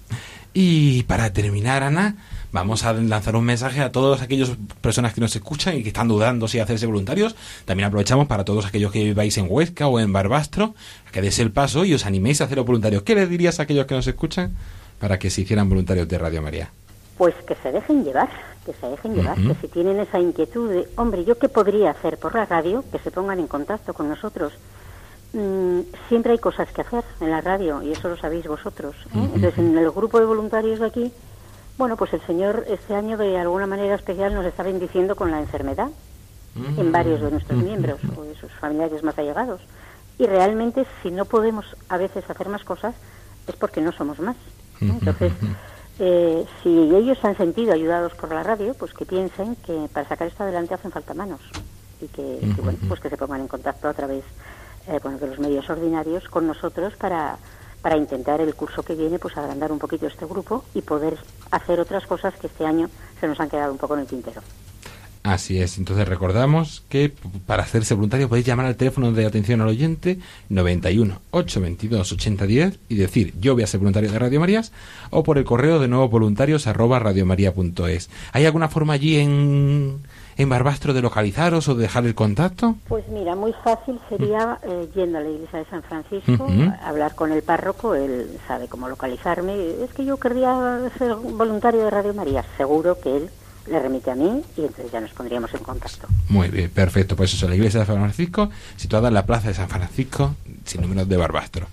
[0.52, 2.16] Y para terminar, Ana,
[2.52, 6.08] vamos a lanzar un mensaje a todas aquellas personas que nos escuchan y que están
[6.08, 7.36] dudando si hacerse voluntarios.
[7.64, 10.74] También aprovechamos para todos aquellos que viváis en Huesca o en Barbastro,
[11.12, 13.02] que deis el paso y os animéis a hacer voluntarios.
[13.02, 14.52] ¿Qué les dirías a aquellos que nos escuchan
[14.98, 16.70] para que se hicieran voluntarios de Radio María?
[17.16, 18.30] Pues que se dejen llevar,
[18.66, 22.18] que se dejen llevar, que si tienen esa inquietud de, hombre, ¿yo qué podría hacer
[22.18, 22.82] por la radio?
[22.90, 24.52] Que se pongan en contacto con nosotros.
[25.32, 28.96] Mm, siempre hay cosas que hacer en la radio y eso lo sabéis vosotros.
[29.14, 29.30] ¿eh?
[29.34, 31.12] Entonces, en el grupo de voluntarios de aquí,
[31.78, 35.40] bueno, pues el Señor este año de alguna manera especial nos está bendiciendo con la
[35.40, 35.88] enfermedad
[36.76, 39.60] en varios de nuestros miembros o de sus familiares más allegados.
[40.18, 42.94] Y realmente, si no podemos a veces hacer más cosas,
[43.46, 44.36] es porque no somos más.
[44.80, 45.32] Entonces,
[45.98, 50.08] eh, si ellos se han sentido ayudados por la radio, pues que piensen que para
[50.08, 51.40] sacar esto adelante hacen falta manos
[52.00, 54.24] y que, bueno, pues que se pongan en contacto a través
[54.90, 57.38] eh, de los medios ordinarios con nosotros para,
[57.80, 61.16] para intentar el curso que viene pues agrandar un poquito este grupo y poder
[61.50, 62.88] hacer otras cosas que este año
[63.20, 64.42] se nos han quedado un poco en el tintero.
[65.22, 67.12] Así es, entonces recordamos que
[67.46, 72.94] para hacerse voluntario podéis llamar al teléfono de atención al oyente 91 822 8010 y
[72.94, 74.72] decir yo voy a ser voluntario de Radio Marías
[75.10, 78.08] o por el correo de nuevo voluntarios arroba radiomaria.es.
[78.32, 80.00] ¿Hay alguna forma allí en,
[80.38, 82.76] en Barbastro de localizaros o de dejar el contacto?
[82.88, 86.46] Pues mira, muy fácil sería eh, yendo a la iglesia de San Francisco,
[86.82, 89.82] hablar con el párroco, él sabe cómo localizarme.
[89.84, 93.30] Es que yo querría ser voluntario de Radio María, seguro que él
[93.66, 96.08] le remite a mí y entonces ya nos pondríamos en contacto.
[96.28, 97.16] Muy bien, perfecto.
[97.16, 100.80] Pues eso, la iglesia de San Francisco, situada en la plaza de San Francisco, sin
[100.80, 101.66] número de Barbastro.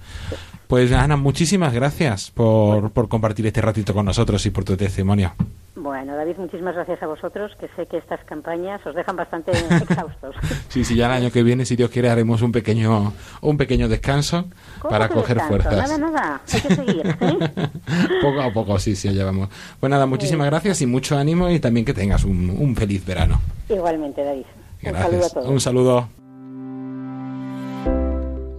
[0.67, 5.33] Pues Ana, muchísimas gracias por, por compartir este ratito con nosotros y por tu testimonio.
[5.75, 10.35] Bueno, David, muchísimas gracias a vosotros, que sé que estas campañas os dejan bastante exhaustos.
[10.69, 13.87] sí, sí, ya el año que viene, si Dios quiere, haremos un pequeño un pequeño
[13.87, 14.45] descanso
[14.81, 15.89] para coger fuerzas.
[15.89, 17.07] Nada, nada, hay que seguir.
[17.07, 17.69] ¿eh?
[18.21, 19.49] poco a poco, sí, sí, allá vamos.
[19.79, 23.39] Pues nada, muchísimas gracias y mucho ánimo y también que tengas un, un feliz verano.
[23.69, 24.45] Igualmente, David.
[24.81, 25.05] Gracias.
[25.05, 25.49] Un saludo a todos.
[25.49, 26.09] Un saludo.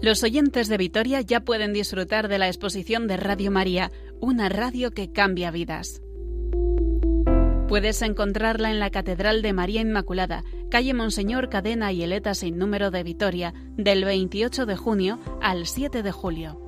[0.01, 4.93] Los oyentes de Vitoria ya pueden disfrutar de la exposición de Radio María, una radio
[4.93, 6.01] que cambia vidas.
[7.67, 12.93] Puedes encontrarla en la Catedral de María Inmaculada, calle Monseñor Cadena y Eleta sin número
[12.93, 16.61] de Vitoria, del 28 de junio al 7 de julio.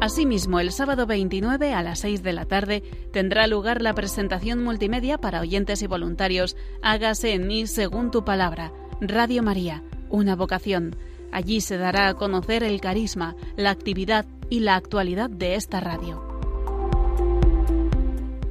[0.00, 5.18] Asimismo, el sábado 29 a las 6 de la tarde tendrá lugar la presentación multimedia
[5.18, 9.82] para oyentes y voluntarios Hágase en mí según tu palabra, Radio María,
[10.14, 10.96] una vocación.
[11.32, 16.22] Allí se dará a conocer el carisma, la actividad y la actualidad de esta radio.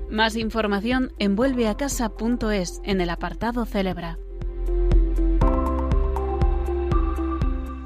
[0.10, 4.20] Más información en vuelveacasa.es en el apartado Celebra.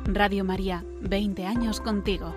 [0.05, 2.33] Radio María, 20 años contigo.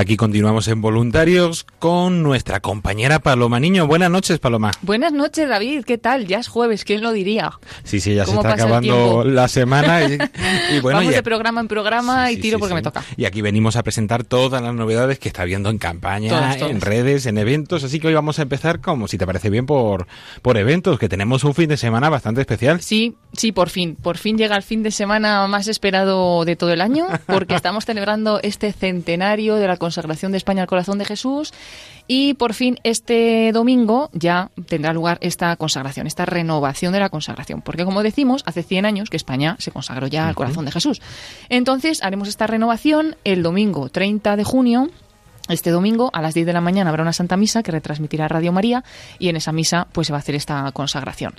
[0.00, 3.86] Aquí continuamos en Voluntarios con nuestra compañera Paloma Niño.
[3.86, 4.70] Buenas noches, Paloma.
[4.80, 5.84] Buenas noches, David.
[5.84, 6.26] ¿Qué tal?
[6.26, 7.52] Ya es jueves, ¿quién lo diría?
[7.84, 10.14] Sí, sí, ya se ¿Cómo está acabando la semana y,
[10.74, 13.04] y bueno, Vamos de programa en programa Sí, y tiro sí, porque me toca.
[13.18, 17.26] Y aquí venimos a presentar todas las novedades que está viendo en campaña, en redes,
[17.26, 17.84] en eventos.
[17.84, 20.06] Así que hoy vamos a empezar, como si te parece bien, por,
[20.40, 22.80] por eventos, que tenemos un fin de semana bastante especial.
[22.80, 23.96] Sí, sí, por fin.
[23.96, 27.84] Por fin llega el fin de semana más esperado de todo el año, porque estamos
[27.84, 31.52] celebrando este centenario de la consagración de España al corazón de Jesús.
[32.06, 37.60] Y por fin este domingo ya tendrá lugar esta consagración, esta renovación de la consagración.
[37.60, 41.00] Porque como decimos, hace 100 años que España se consagró ya al corazón de Jesús.
[41.48, 44.90] Entonces haremos esta renovación el domingo 30 de junio
[45.48, 48.52] este domingo a las 10 de la mañana habrá una Santa Misa que retransmitirá Radio
[48.52, 48.84] María
[49.18, 51.34] y en esa misa pues se va a hacer esta consagración.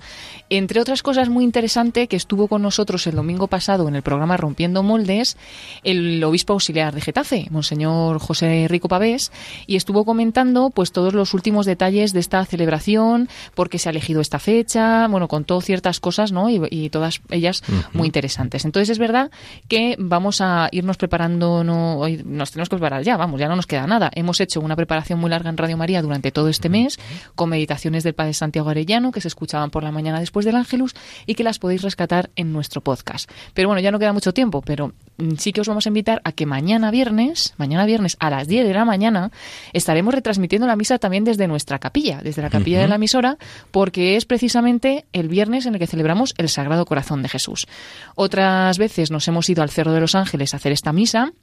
[0.50, 4.38] Entre otras cosas muy interesante que estuvo con nosotros el domingo pasado en el programa
[4.38, 5.38] Rompiendo Moldes
[5.84, 9.32] el obispo auxiliar de Getafe, Monseñor José Rico Pavés,
[9.68, 13.92] y estuvo comentando pues todos los últimos detalles de esta celebración, por qué se ha
[13.92, 16.50] elegido esta fecha, bueno, contó ciertas cosas, ¿no?
[16.50, 18.66] Y, y todas ellas muy interesantes.
[18.66, 19.32] Entonces es verdad
[19.68, 23.56] que vamos a irnos preparando, no, hoy nos tenemos que preparar ya, vamos, ya no
[23.56, 26.70] nos queda nada hemos hecho una preparación muy larga en Radio María durante todo este
[26.70, 26.98] mes,
[27.36, 30.96] con meditaciones del Padre Santiago Arellano, que se escuchaban por la mañana después del Ángelus,
[31.26, 33.30] y que las podéis rescatar en nuestro podcast.
[33.54, 36.22] Pero bueno, ya no queda mucho tiempo, pero mm, sí que os vamos a invitar
[36.24, 39.32] a que mañana viernes, mañana viernes a las 10 de la mañana,
[39.74, 43.38] estaremos retransmitiendo la misa también desde nuestra capilla, desde la capilla de la emisora,
[43.72, 47.68] porque es precisamente el viernes en el que celebramos el Sagrado Corazón de Jesús.
[48.16, 51.34] Otras veces nos hemos ido al Cerro de los Ángeles a hacer esta misa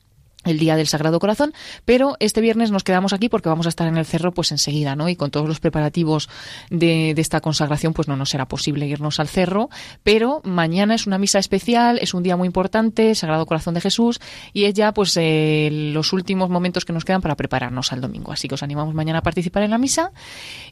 [0.45, 1.53] el día del Sagrado Corazón,
[1.85, 4.95] pero este viernes nos quedamos aquí porque vamos a estar en el cerro pues enseguida,
[4.97, 5.09] ¿no?
[5.09, 6.29] Y con todos los preparativos
[6.71, 9.69] de, de, esta consagración pues no nos será posible irnos al cerro,
[10.05, 14.21] pero mañana es una misa especial, es un día muy importante, Sagrado Corazón de Jesús,
[14.53, 18.33] y es ya pues eh, los últimos momentos que nos quedan para prepararnos al domingo.
[18.33, 20.13] Así que os animamos mañana a participar en la misa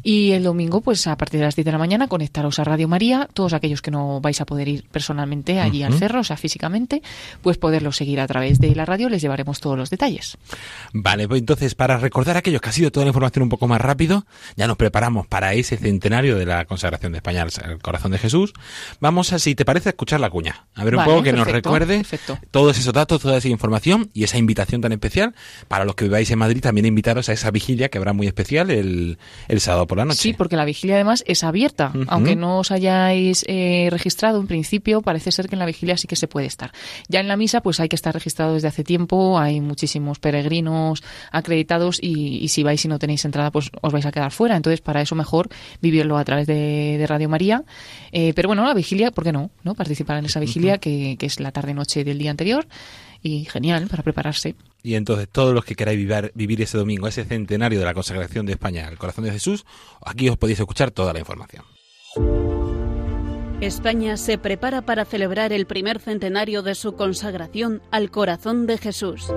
[0.03, 2.89] y el domingo pues a partir de las 10 de la mañana conectaros a Radio
[2.89, 6.37] María, todos aquellos que no vais a poder ir personalmente allí al cerro, o sea,
[6.37, 7.03] físicamente,
[7.43, 10.37] pues poderlo seguir a través de la radio, les llevaremos todos los detalles.
[10.93, 13.81] Vale, pues entonces para recordar aquello que ha sido toda la información un poco más
[13.81, 14.27] rápido,
[14.57, 18.53] ya nos preparamos para ese centenario de la consagración de España al corazón de Jesús.
[19.01, 20.67] Vamos a, si te parece, a escuchar la cuña.
[20.75, 22.39] A ver un Vale, poco que nos recuerde perfecto.
[22.51, 25.35] todos esos datos, toda esa información y esa invitación tan especial.
[25.69, 28.71] Para los que viváis en Madrid, también invitaros a esa vigilia que habrá muy especial
[28.71, 30.21] el, el sábado por la noche.
[30.21, 31.93] Sí, porque la vigilia además es abierta.
[32.09, 36.07] Aunque no os hayáis eh, registrado en principio, parece ser que en la vigilia sí
[36.07, 36.73] que se puede estar.
[37.09, 39.39] Ya en la misa, pues hay que estar registrado desde hace tiempo.
[39.47, 44.07] Hay muchísimos peregrinos acreditados y, y si vais y no tenéis entrada, pues os vais
[44.07, 44.57] a quedar fuera.
[44.57, 45.49] Entonces, para eso mejor
[45.81, 47.65] vivirlo a través de, de Radio María.
[48.13, 49.51] Eh, pero bueno, la vigilia, ¿por qué no?
[49.63, 49.75] ¿no?
[49.75, 52.67] Participar en esa vigilia que, que es la tarde-noche del día anterior.
[53.23, 54.55] Y genial para prepararse.
[54.85, 58.47] Y entonces, todos los que queráis vivir, vivir ese domingo, ese centenario de la consagración
[58.47, 59.65] de España al corazón de Jesús,
[60.05, 61.65] aquí os podéis escuchar toda la información.
[63.61, 69.33] España se prepara para celebrar el primer centenario de su consagración al corazón de Jesús.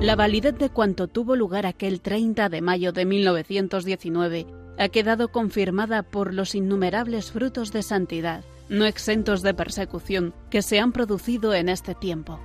[0.00, 4.46] La validez de cuanto tuvo lugar aquel 30 de mayo de 1919
[4.78, 10.80] ha quedado confirmada por los innumerables frutos de santidad, no exentos de persecución, que se
[10.80, 12.40] han producido en este tiempo.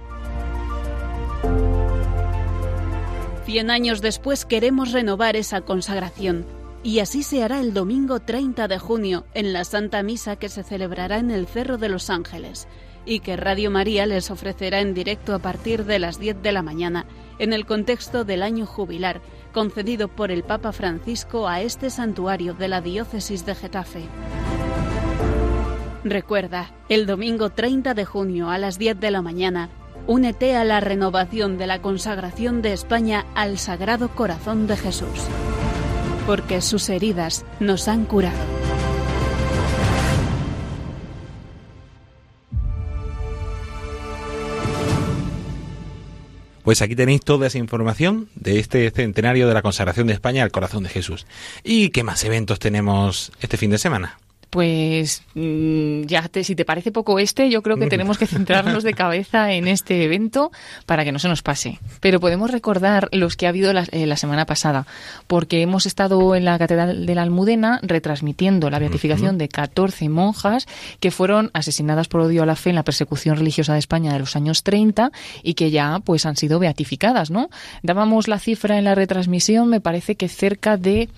[3.46, 6.46] Cien años después queremos renovar esa consagración,
[6.84, 10.64] y así se hará el domingo 30 de junio en la Santa Misa que se
[10.64, 12.68] celebrará en el Cerro de los Ángeles,
[13.06, 16.62] y que Radio María les ofrecerá en directo a partir de las 10 de la
[16.62, 17.06] mañana,
[17.40, 19.22] en el contexto del año jubilar
[19.54, 24.04] concedido por el Papa Francisco a este santuario de la diócesis de Getafe.
[26.04, 29.70] Recuerda, el domingo 30 de junio a las 10 de la mañana,
[30.06, 35.28] únete a la renovación de la consagración de España al Sagrado Corazón de Jesús,
[36.28, 38.38] porque sus heridas nos han curado.
[46.64, 50.52] Pues aquí tenéis toda esa información de este centenario de la consagración de España al
[50.52, 51.26] corazón de Jesús.
[51.64, 54.18] ¿Y qué más eventos tenemos este fin de semana?
[54.50, 58.84] Pues mm, ya te, si te parece poco este, yo creo que tenemos que centrarnos
[58.84, 60.52] de cabeza en este evento
[60.86, 61.80] para que no se nos pase.
[62.00, 64.88] Pero podemos recordar los que ha habido la, eh, la semana pasada,
[65.28, 70.68] porque hemos estado en la Catedral de la Almudena retransmitiendo la beatificación de 14 monjas
[71.00, 74.20] que fueron asesinadas por odio a la fe en la persecución religiosa de España de
[74.20, 75.12] los años 30
[75.44, 77.50] y que ya pues han sido beatificadas, ¿no?
[77.84, 81.10] Dábamos la cifra en la retransmisión, me parece que cerca de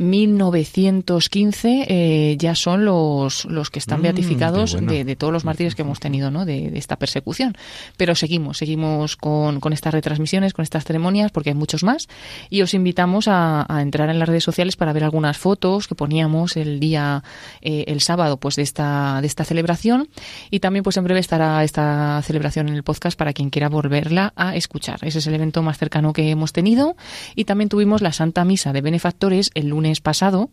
[0.00, 4.92] 1915 eh, ya son los, los que están Mm, beatificados bueno.
[4.92, 6.44] de, de todos los mártires que hemos tenido ¿no?
[6.44, 7.56] de, de esta persecución.
[7.96, 12.08] Pero seguimos, seguimos con, con estas retransmisiones, con estas ceremonias, porque hay muchos más.
[12.48, 15.94] Y os invitamos a, a entrar en las redes sociales para ver algunas fotos que
[15.94, 17.22] poníamos el día,
[17.60, 20.08] eh, el sábado, pues de esta, de esta celebración.
[20.50, 24.32] Y también, pues en breve estará esta celebración en el podcast para quien quiera volverla
[24.36, 24.98] a escuchar.
[25.02, 26.96] Ese es el evento más cercano que hemos tenido.
[27.34, 30.50] Y también tuvimos la Santa Misa de Benefactores el lunes pasado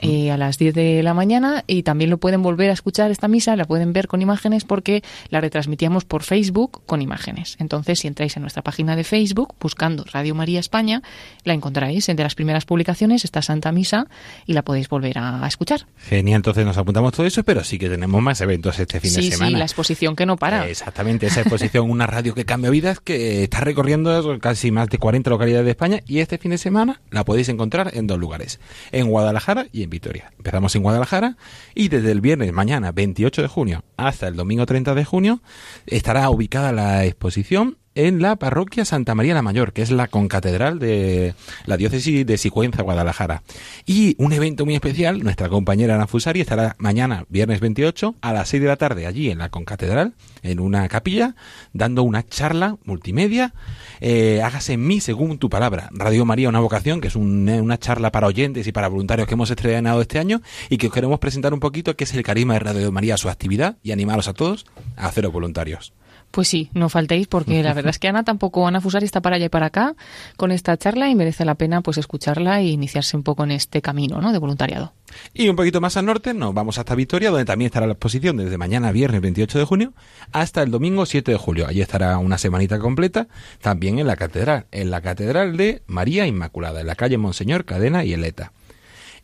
[0.00, 3.26] eh, a las 10 de la mañana y también lo pueden volver a escuchar esta
[3.26, 7.56] misa, la pueden ver con imágenes porque la retransmitíamos por Facebook con imágenes.
[7.58, 11.02] Entonces, si entráis en nuestra página de Facebook buscando Radio María España,
[11.44, 14.08] la encontraréis entre las primeras publicaciones, esta Santa Misa,
[14.44, 15.86] y la podéis volver a, a escuchar.
[15.96, 19.16] Genial, entonces nos apuntamos todo eso, pero sí que tenemos más eventos este fin sí,
[19.16, 19.50] de semana.
[19.50, 20.68] sí, la exposición que no para.
[20.68, 25.30] Exactamente, esa exposición, una radio que cambia vidas, que está recorriendo casi más de 40
[25.30, 28.60] localidades de España y este fin de semana la podéis encontrar en dos lugares,
[28.92, 30.32] en Guadalajara y en Vitoria.
[30.36, 31.36] Empezamos en Guadalajara
[31.74, 35.40] y desde el viernes mañana 28 de junio hasta el domingo 30 de junio
[35.86, 40.78] estará ubicada la exposición en la parroquia Santa María la Mayor, que es la concatedral
[40.78, 41.34] de
[41.66, 43.42] la diócesis de Sigüenza, Guadalajara.
[43.86, 48.48] Y un evento muy especial, nuestra compañera Ana Fusari estará mañana, viernes 28, a las
[48.48, 51.36] 6 de la tarde, allí en la concatedral, en una capilla,
[51.72, 53.54] dando una charla multimedia.
[54.00, 55.88] Eh, hágase en mí según tu palabra.
[55.92, 59.34] Radio María, una vocación, que es un- una charla para oyentes y para voluntarios que
[59.34, 62.54] hemos estrenado este año y que os queremos presentar un poquito qué es el carisma
[62.54, 64.66] de Radio María, su actividad y animaros a todos
[64.96, 65.92] a haceros voluntarios.
[66.34, 69.36] Pues sí, no faltéis porque la verdad es que Ana tampoco, Ana Fusari está para
[69.36, 69.94] allá y para acá
[70.36, 73.80] con esta charla y merece la pena pues escucharla e iniciarse un poco en este
[73.80, 74.32] camino ¿no?
[74.32, 74.92] de voluntariado.
[75.32, 78.36] Y un poquito más al norte nos vamos hasta Vitoria, donde también estará la exposición
[78.36, 79.92] desde mañana viernes 28 de junio
[80.32, 81.68] hasta el domingo 7 de julio.
[81.68, 83.28] Allí estará una semanita completa,
[83.60, 88.04] también en la catedral, en la catedral de María Inmaculada, en la calle Monseñor Cadena
[88.04, 88.50] y Eleta.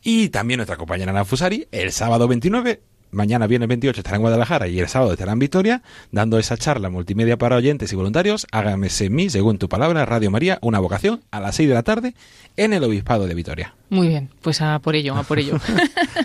[0.01, 2.83] Y también nuestra compañera Ana Fusari, el sábado 29,
[3.13, 5.83] mañana viernes 28 estará en Guadalajara y el sábado estará en Vitoria,
[6.13, 10.31] dando esa charla multimedia para oyentes y voluntarios, hágame en mí, según tu palabra, Radio
[10.31, 12.15] María, una vocación, a las 6 de la tarde,
[12.57, 13.75] en el Obispado de Vitoria.
[13.89, 15.59] Muy bien, pues a por ello, a por ello.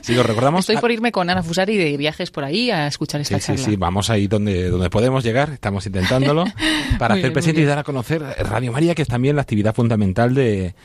[0.01, 0.61] Si lo recordamos...
[0.61, 3.47] Estoy por irme con Ana Fusari de viajes por ahí a escuchar esta Sí, sí,
[3.47, 3.65] charla.
[3.65, 6.45] sí, vamos ahí donde, donde podemos llegar, estamos intentándolo,
[6.99, 10.35] para hacer presente y dar a conocer Radio María, que es también la actividad fundamental
[10.35, 10.75] de,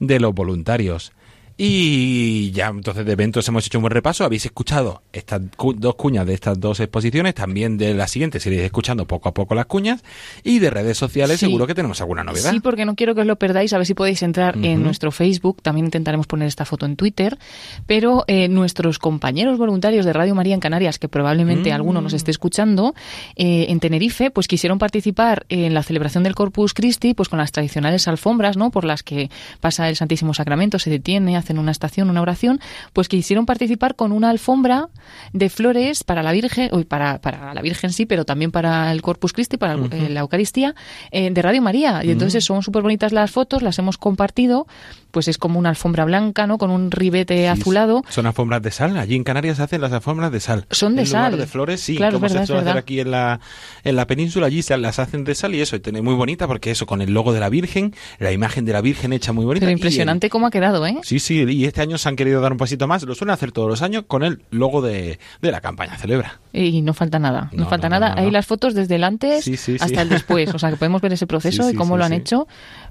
[0.00, 1.12] de los voluntarios.
[1.58, 4.24] Y ya entonces de eventos hemos hecho un buen repaso.
[4.24, 8.62] Habéis escuchado estas cu- dos cuñas de estas dos exposiciones, también de las siguientes iréis
[8.62, 10.04] escuchando poco a poco las cuñas.
[10.44, 11.46] Y de redes sociales Sí.
[11.46, 12.50] seguro que tenemos alguna novedad.
[12.52, 13.72] Sí, porque no quiero que os lo perdáis.
[13.72, 15.62] A ver si podéis entrar en nuestro Facebook.
[15.62, 17.38] También intentaremos poner esta foto en Twitter.
[17.86, 21.74] Pero eh, nuestros compañeros voluntarios de Radio María en Canarias, que probablemente Mm.
[21.74, 22.94] alguno nos esté escuchando,
[23.36, 27.50] eh, en Tenerife, pues quisieron participar en la celebración del Corpus Christi, pues con las
[27.52, 28.70] tradicionales alfombras, ¿no?
[28.70, 29.30] Por las que
[29.60, 32.60] pasa el Santísimo Sacramento, se detiene, hacen una estación, una oración,
[32.92, 34.88] pues quisieron participar con una alfombra
[35.32, 39.32] de flores para la Virgen, para, para la Virgen sí, pero también para el Corpus
[39.32, 40.74] Christi, para el- eh, la Eucaristía,
[41.12, 42.02] eh, de Radio María.
[42.04, 44.66] Y entonces son súper bonitas las fotos, las hemos compartido,
[45.10, 46.58] pues es como una alfombra blanca, ¿no?
[46.58, 48.02] Con un ribete Sí, azulado.
[48.08, 48.96] Son alfombras de sal.
[48.98, 50.66] Allí en Canarias se hacen las alfombras de sal.
[50.70, 51.38] Son de en lugar sal.
[51.40, 51.96] de flores, sí.
[51.96, 53.40] Claro, como verdad, se suele hacer aquí en la,
[53.84, 55.76] en la península, allí se las hacen de sal y eso.
[55.76, 58.72] Y tiene muy bonita porque eso, con el logo de la Virgen, la imagen de
[58.72, 59.64] la Virgen hecha muy bonita.
[59.64, 60.98] Pero el- impresionante cómo ha quedado, ¿eh?
[61.02, 63.02] Sí, sí, y este año se han querido dar un pasito más.
[63.04, 66.40] Lo suelen hacer todos los años con el logo de, de la campaña Celebra.
[66.52, 68.14] Y no falta nada, no, No, falta no, nada.
[68.14, 69.84] no, Hay las fotos desde el antes Sí, sí, sí.
[69.84, 72.46] hasta el después, o sea que podemos ver ese proceso y cómo lo han hecho.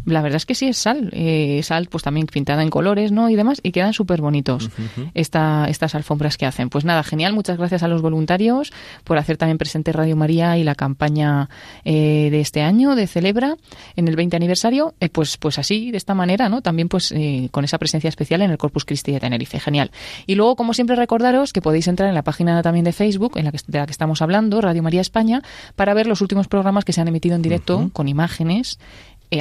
[0.05, 3.29] La verdad es que sí es sal, eh, sal pues también pintada en colores, ¿no?
[3.29, 4.69] Y demás, y quedan súper bonitos
[5.13, 6.69] esta, estas alfombras que hacen.
[6.69, 8.71] Pues nada, genial, muchas gracias a los voluntarios
[9.03, 11.49] por hacer también presente Radio María y la campaña
[11.83, 13.55] eh, de este año de Celebra
[13.95, 16.61] en el 20 aniversario, eh, pues, pues así, de esta manera, ¿no?
[16.61, 19.91] También pues eh, con esa presencia especial en el Corpus Christi de Tenerife, genial.
[20.27, 23.45] Y luego, como siempre, recordaros que podéis entrar en la página también de Facebook, en
[23.45, 25.41] la que, de la que estamos hablando, Radio María España,
[25.75, 28.79] para ver los últimos programas que se han emitido en directo con imágenes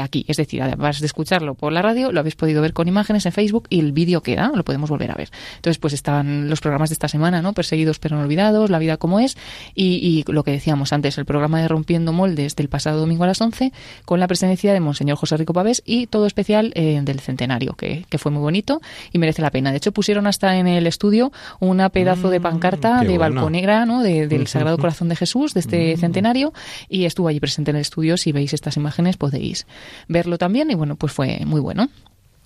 [0.01, 0.25] aquí.
[0.29, 3.33] Es decir, además de escucharlo por la radio, lo habéis podido ver con imágenes en
[3.33, 5.31] Facebook y el vídeo queda, lo podemos volver a ver.
[5.57, 7.53] Entonces, pues están los programas de esta semana, ¿no?
[7.53, 9.37] Perseguidos pero no olvidados, La vida como es,
[9.75, 13.27] y, y lo que decíamos antes, el programa de Rompiendo Moldes del pasado domingo a
[13.27, 13.73] las 11,
[14.05, 18.05] con la presencia de Monseñor José Rico Pavés y todo especial eh, del centenario, que,
[18.09, 18.81] que fue muy bonito
[19.13, 19.71] y merece la pena.
[19.71, 23.87] De hecho, pusieron hasta en el estudio una pedazo de pancarta Mm, qué de balconegra,
[23.87, 24.03] ¿no?
[24.03, 24.47] De- del.
[24.47, 25.65] Sagrado Corazón de Jesús, de Mm.
[25.65, 26.53] este centenario,
[26.89, 28.17] y estuvo allí presente en el estudio.
[28.17, 29.67] Si veis estas imágenes podéis
[30.09, 31.89] verlo también y bueno, pues fue muy bueno.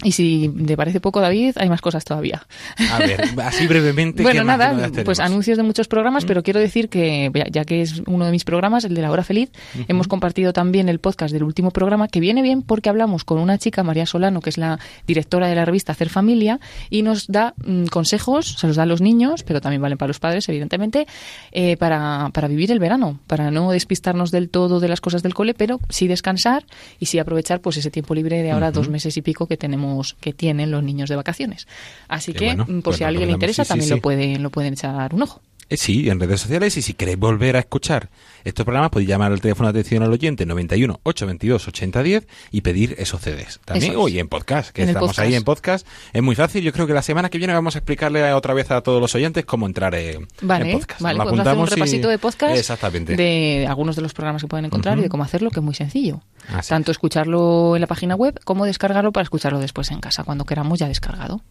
[0.05, 2.47] Y si te parece poco, David, hay más cosas todavía.
[2.93, 4.23] A ver, así brevemente.
[4.29, 7.65] Bueno, ¿qué más nada, pues anuncios de muchos programas, pero quiero decir que, ya- ya
[7.65, 9.51] que es uno de mis programas, el de la hora feliz,
[9.89, 13.59] hemos compartido también el podcast del último programa, que viene bien porque hablamos con una
[13.59, 17.55] chica, María Solano, que es la directora de la revista Hacer Familia, y nos da
[17.65, 21.07] mm, consejos, se los da a los niños, pero también valen para los padres, evidentemente,
[21.51, 25.35] eh, para, para vivir el verano, para no despistarnos del todo de las cosas del
[25.35, 26.65] cole, pero sí descansar
[27.01, 29.88] y sí aprovechar pues ese tiempo libre de ahora dos meses y pico que tenemos,
[30.21, 31.67] que tienen los niños de vacaciones.
[32.09, 33.95] Así que, bueno, por pues si a alguien le interesa, Sí, también sí.
[33.95, 35.41] lo pueden, lo pueden echar un ojo.
[35.71, 38.09] Eh, Sí, en redes sociales y si queréis volver a escuchar
[38.45, 42.95] estos programas podéis llamar al teléfono de atención al oyente 91 822 8010 y pedir
[42.97, 43.61] esos CDs.
[43.67, 43.99] También es.
[43.99, 45.29] hoy en podcast, que En estamos podcast.
[45.29, 45.87] ahí en podcast.
[46.15, 48.71] Es muy fácil, yo creo que la semana que viene vamos a explicarle otra vez
[48.71, 51.03] a todos los oyentes cómo entrar en, Vale, en podcast.
[51.03, 53.15] vale un apuntamos y- repasito de podcast Exactamente.
[53.17, 55.75] de algunos de los programas que pueden encontrar y de cómo hacerlo, que es muy
[55.75, 56.23] sencillo.
[56.51, 60.45] Así Tanto escucharlo en la página web como descargarlo para escucharlo después en casa, cuando
[60.45, 61.43] queramos ya descargado.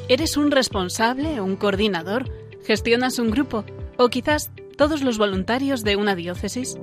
[0.08, 2.30] ¿Eres un responsable, un coordinador?
[2.64, 3.64] ¿Gestionas un grupo?
[3.96, 6.78] ¿O quizás todos los voluntarios de una diócesis?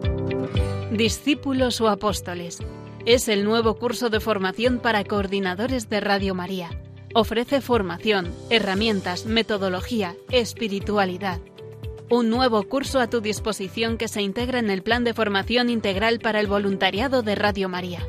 [0.91, 2.59] Discípulos o apóstoles.
[3.05, 6.69] Es el nuevo curso de formación para coordinadores de Radio María.
[7.13, 11.39] Ofrece formación, herramientas, metodología, espiritualidad.
[12.09, 16.19] Un nuevo curso a tu disposición que se integra en el plan de formación integral
[16.19, 18.05] para el voluntariado de Radio María.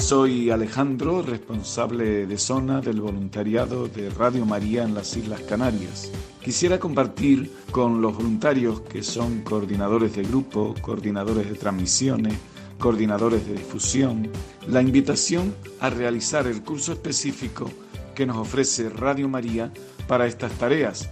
[0.00, 6.10] Soy Alejandro, responsable de zona del voluntariado de Radio María en las Islas Canarias.
[6.42, 12.34] Quisiera compartir con los voluntarios que son coordinadores de grupo, coordinadores de transmisiones,
[12.78, 14.30] coordinadores de difusión,
[14.66, 17.70] la invitación a realizar el curso específico
[18.14, 19.70] que nos ofrece Radio María
[20.08, 21.10] para estas tareas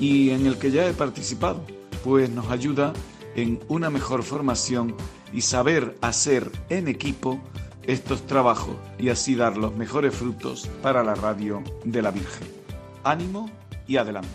[0.00, 1.64] y en el que ya he participado,
[2.02, 2.92] pues nos ayuda
[3.36, 4.94] en una mejor formación
[5.32, 7.40] y saber hacer en equipo
[7.86, 12.48] estos trabajos y así dar los mejores frutos para la radio de la Virgen.
[13.02, 13.50] Ánimo
[13.86, 14.28] y adelante.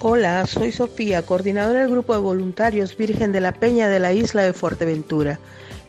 [0.00, 4.42] Hola, soy Sofía, coordinadora del grupo de voluntarios Virgen de la Peña de la isla
[4.42, 5.38] de Fuerteventura.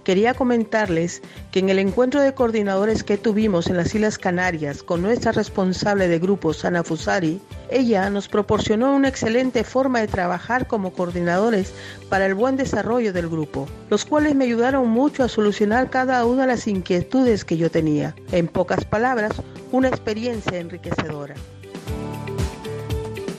[0.06, 5.01] Quería comentarles que en el encuentro de coordinadores que tuvimos en las Islas Canarias con
[5.01, 7.41] nuestra responsable de grupo, Sana Fusari,
[7.72, 11.74] ella nos proporcionó una excelente forma de trabajar como coordinadores
[12.08, 16.43] para el buen desarrollo del grupo, los cuales me ayudaron mucho a solucionar cada una
[16.43, 18.14] de las inquietudes que yo tenía.
[18.32, 19.32] En pocas palabras,
[19.72, 21.34] una experiencia enriquecedora.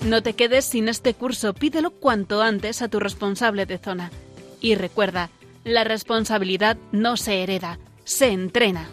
[0.05, 4.11] No te quedes sin este curso, pídelo cuanto antes a tu responsable de zona.
[4.61, 5.31] Y recuerda,
[5.67, 8.89] la responsabilidad no se hereda, se entrena.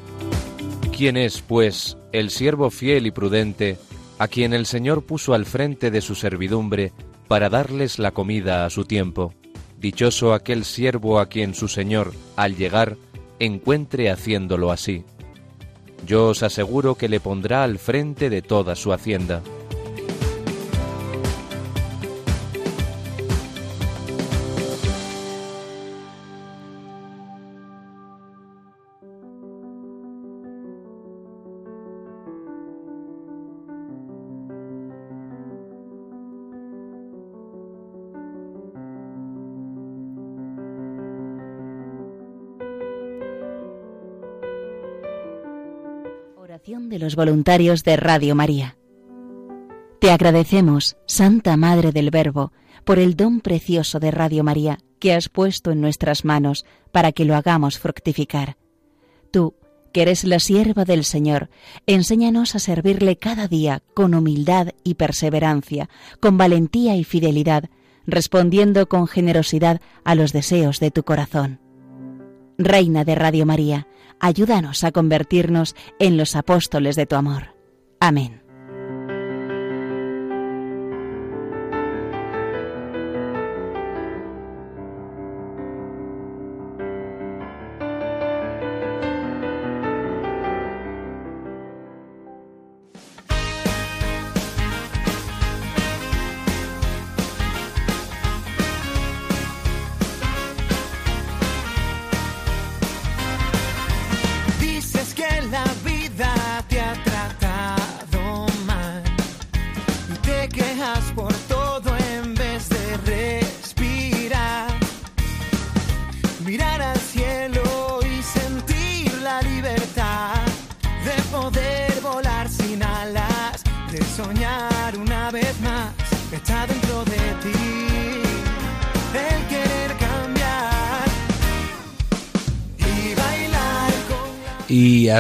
[0.95, 3.78] ¿Quién es, pues, el siervo fiel y prudente,
[4.17, 6.91] a quien el Señor puso al frente de su servidumbre
[7.28, 9.36] para darles la comida a su tiempo?
[9.78, 12.97] Dichoso aquel siervo a quien su Señor, al llegar,
[13.38, 15.05] encuentre haciéndolo así.
[16.07, 19.43] Yo os aseguro que le pondrá al frente de toda su hacienda.
[47.04, 48.78] Los voluntarios de Radio María.
[49.99, 52.54] Te agradecemos, Santa Madre del Verbo,
[52.86, 57.26] por el don precioso de Radio María que has puesto en nuestras manos para que
[57.26, 58.56] lo hagamos fructificar.
[59.32, 59.54] Tú,
[59.91, 61.49] que eres la sierva del Señor,
[61.88, 65.89] enséñanos a servirle cada día con humildad y perseverancia,
[66.22, 67.66] con valentía y fidelidad,
[68.08, 71.62] respondiendo con generosidad a los deseos de tu corazón.
[72.64, 73.88] Reina de Radio María,
[74.20, 77.55] ayúdanos a convertirnos en los apóstoles de tu amor.
[77.99, 78.43] Amén.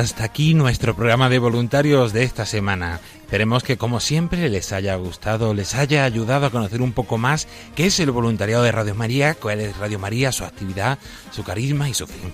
[0.03, 2.99] Hasta aquí nuestro programa de voluntarios de esta semana.
[3.21, 7.47] Esperemos que como siempre les haya gustado, les haya ayudado a conocer un poco más
[7.73, 10.99] qué es el voluntariado de Radio María, cuál es Radio María, su actividad,
[11.31, 12.33] su carisma y su fin.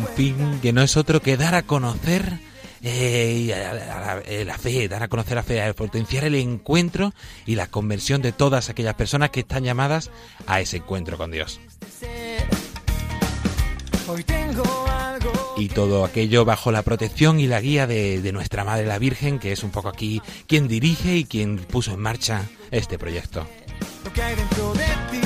[0.00, 2.40] Un fin que no es otro que dar a conocer
[2.82, 7.12] eh, a la, eh, la fe, dar a conocer la fe, a potenciar el encuentro
[7.46, 10.10] y la conversión de todas aquellas personas que están llamadas
[10.46, 11.60] a ese encuentro con Dios.
[15.56, 19.52] Y todo aquello bajo la protección y la guía de, nuestra Madre la Virgen, que
[19.52, 23.46] es un poco aquí quien dirige y quien puso en marcha este proyecto.
[24.04, 25.20] lo que hay dentro de ti.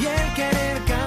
[0.00, 0.97] y el querer.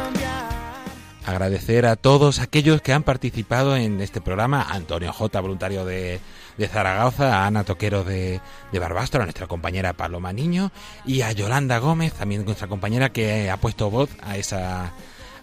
[1.32, 6.20] Agradecer a todos aquellos que han participado en este programa, a Antonio J, voluntario de,
[6.58, 8.42] de Zaragoza, a Ana Toquero de,
[8.74, 10.74] de Barbastro, a nuestra compañera Paloma Niño
[11.06, 14.92] y a Yolanda Gómez, también nuestra compañera que ha puesto voz a esa,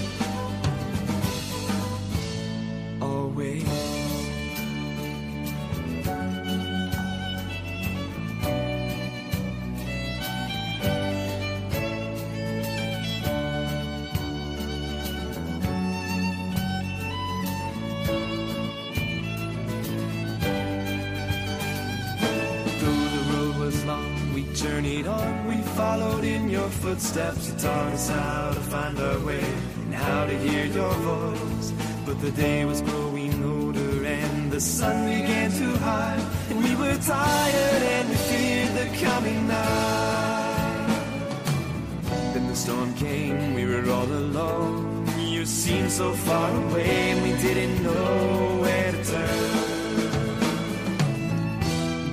[32.21, 36.23] The day was growing older and the sun began to hide.
[36.51, 41.01] And we were tired and we feared the coming night.
[42.33, 45.07] Then the storm came, we were all alone.
[45.17, 49.79] You seemed so far away and we didn't know where to turn.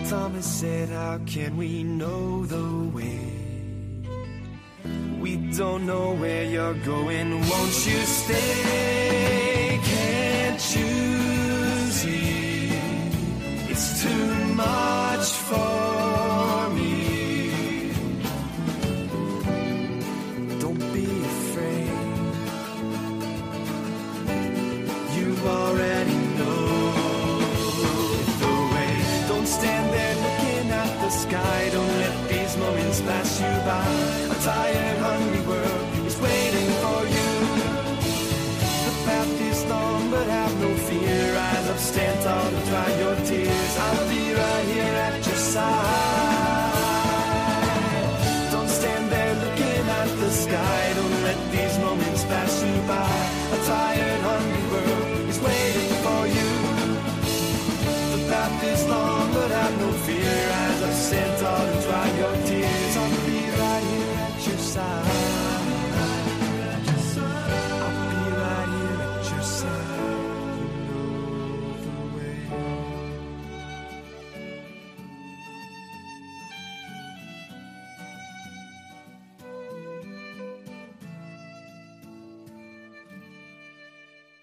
[0.09, 3.30] Thomas said, How can we know the way?
[5.20, 7.40] We don't know where you're going.
[7.50, 9.47] Won't you stay?
[10.78, 12.70] choosy.
[13.70, 16.57] It's too much for.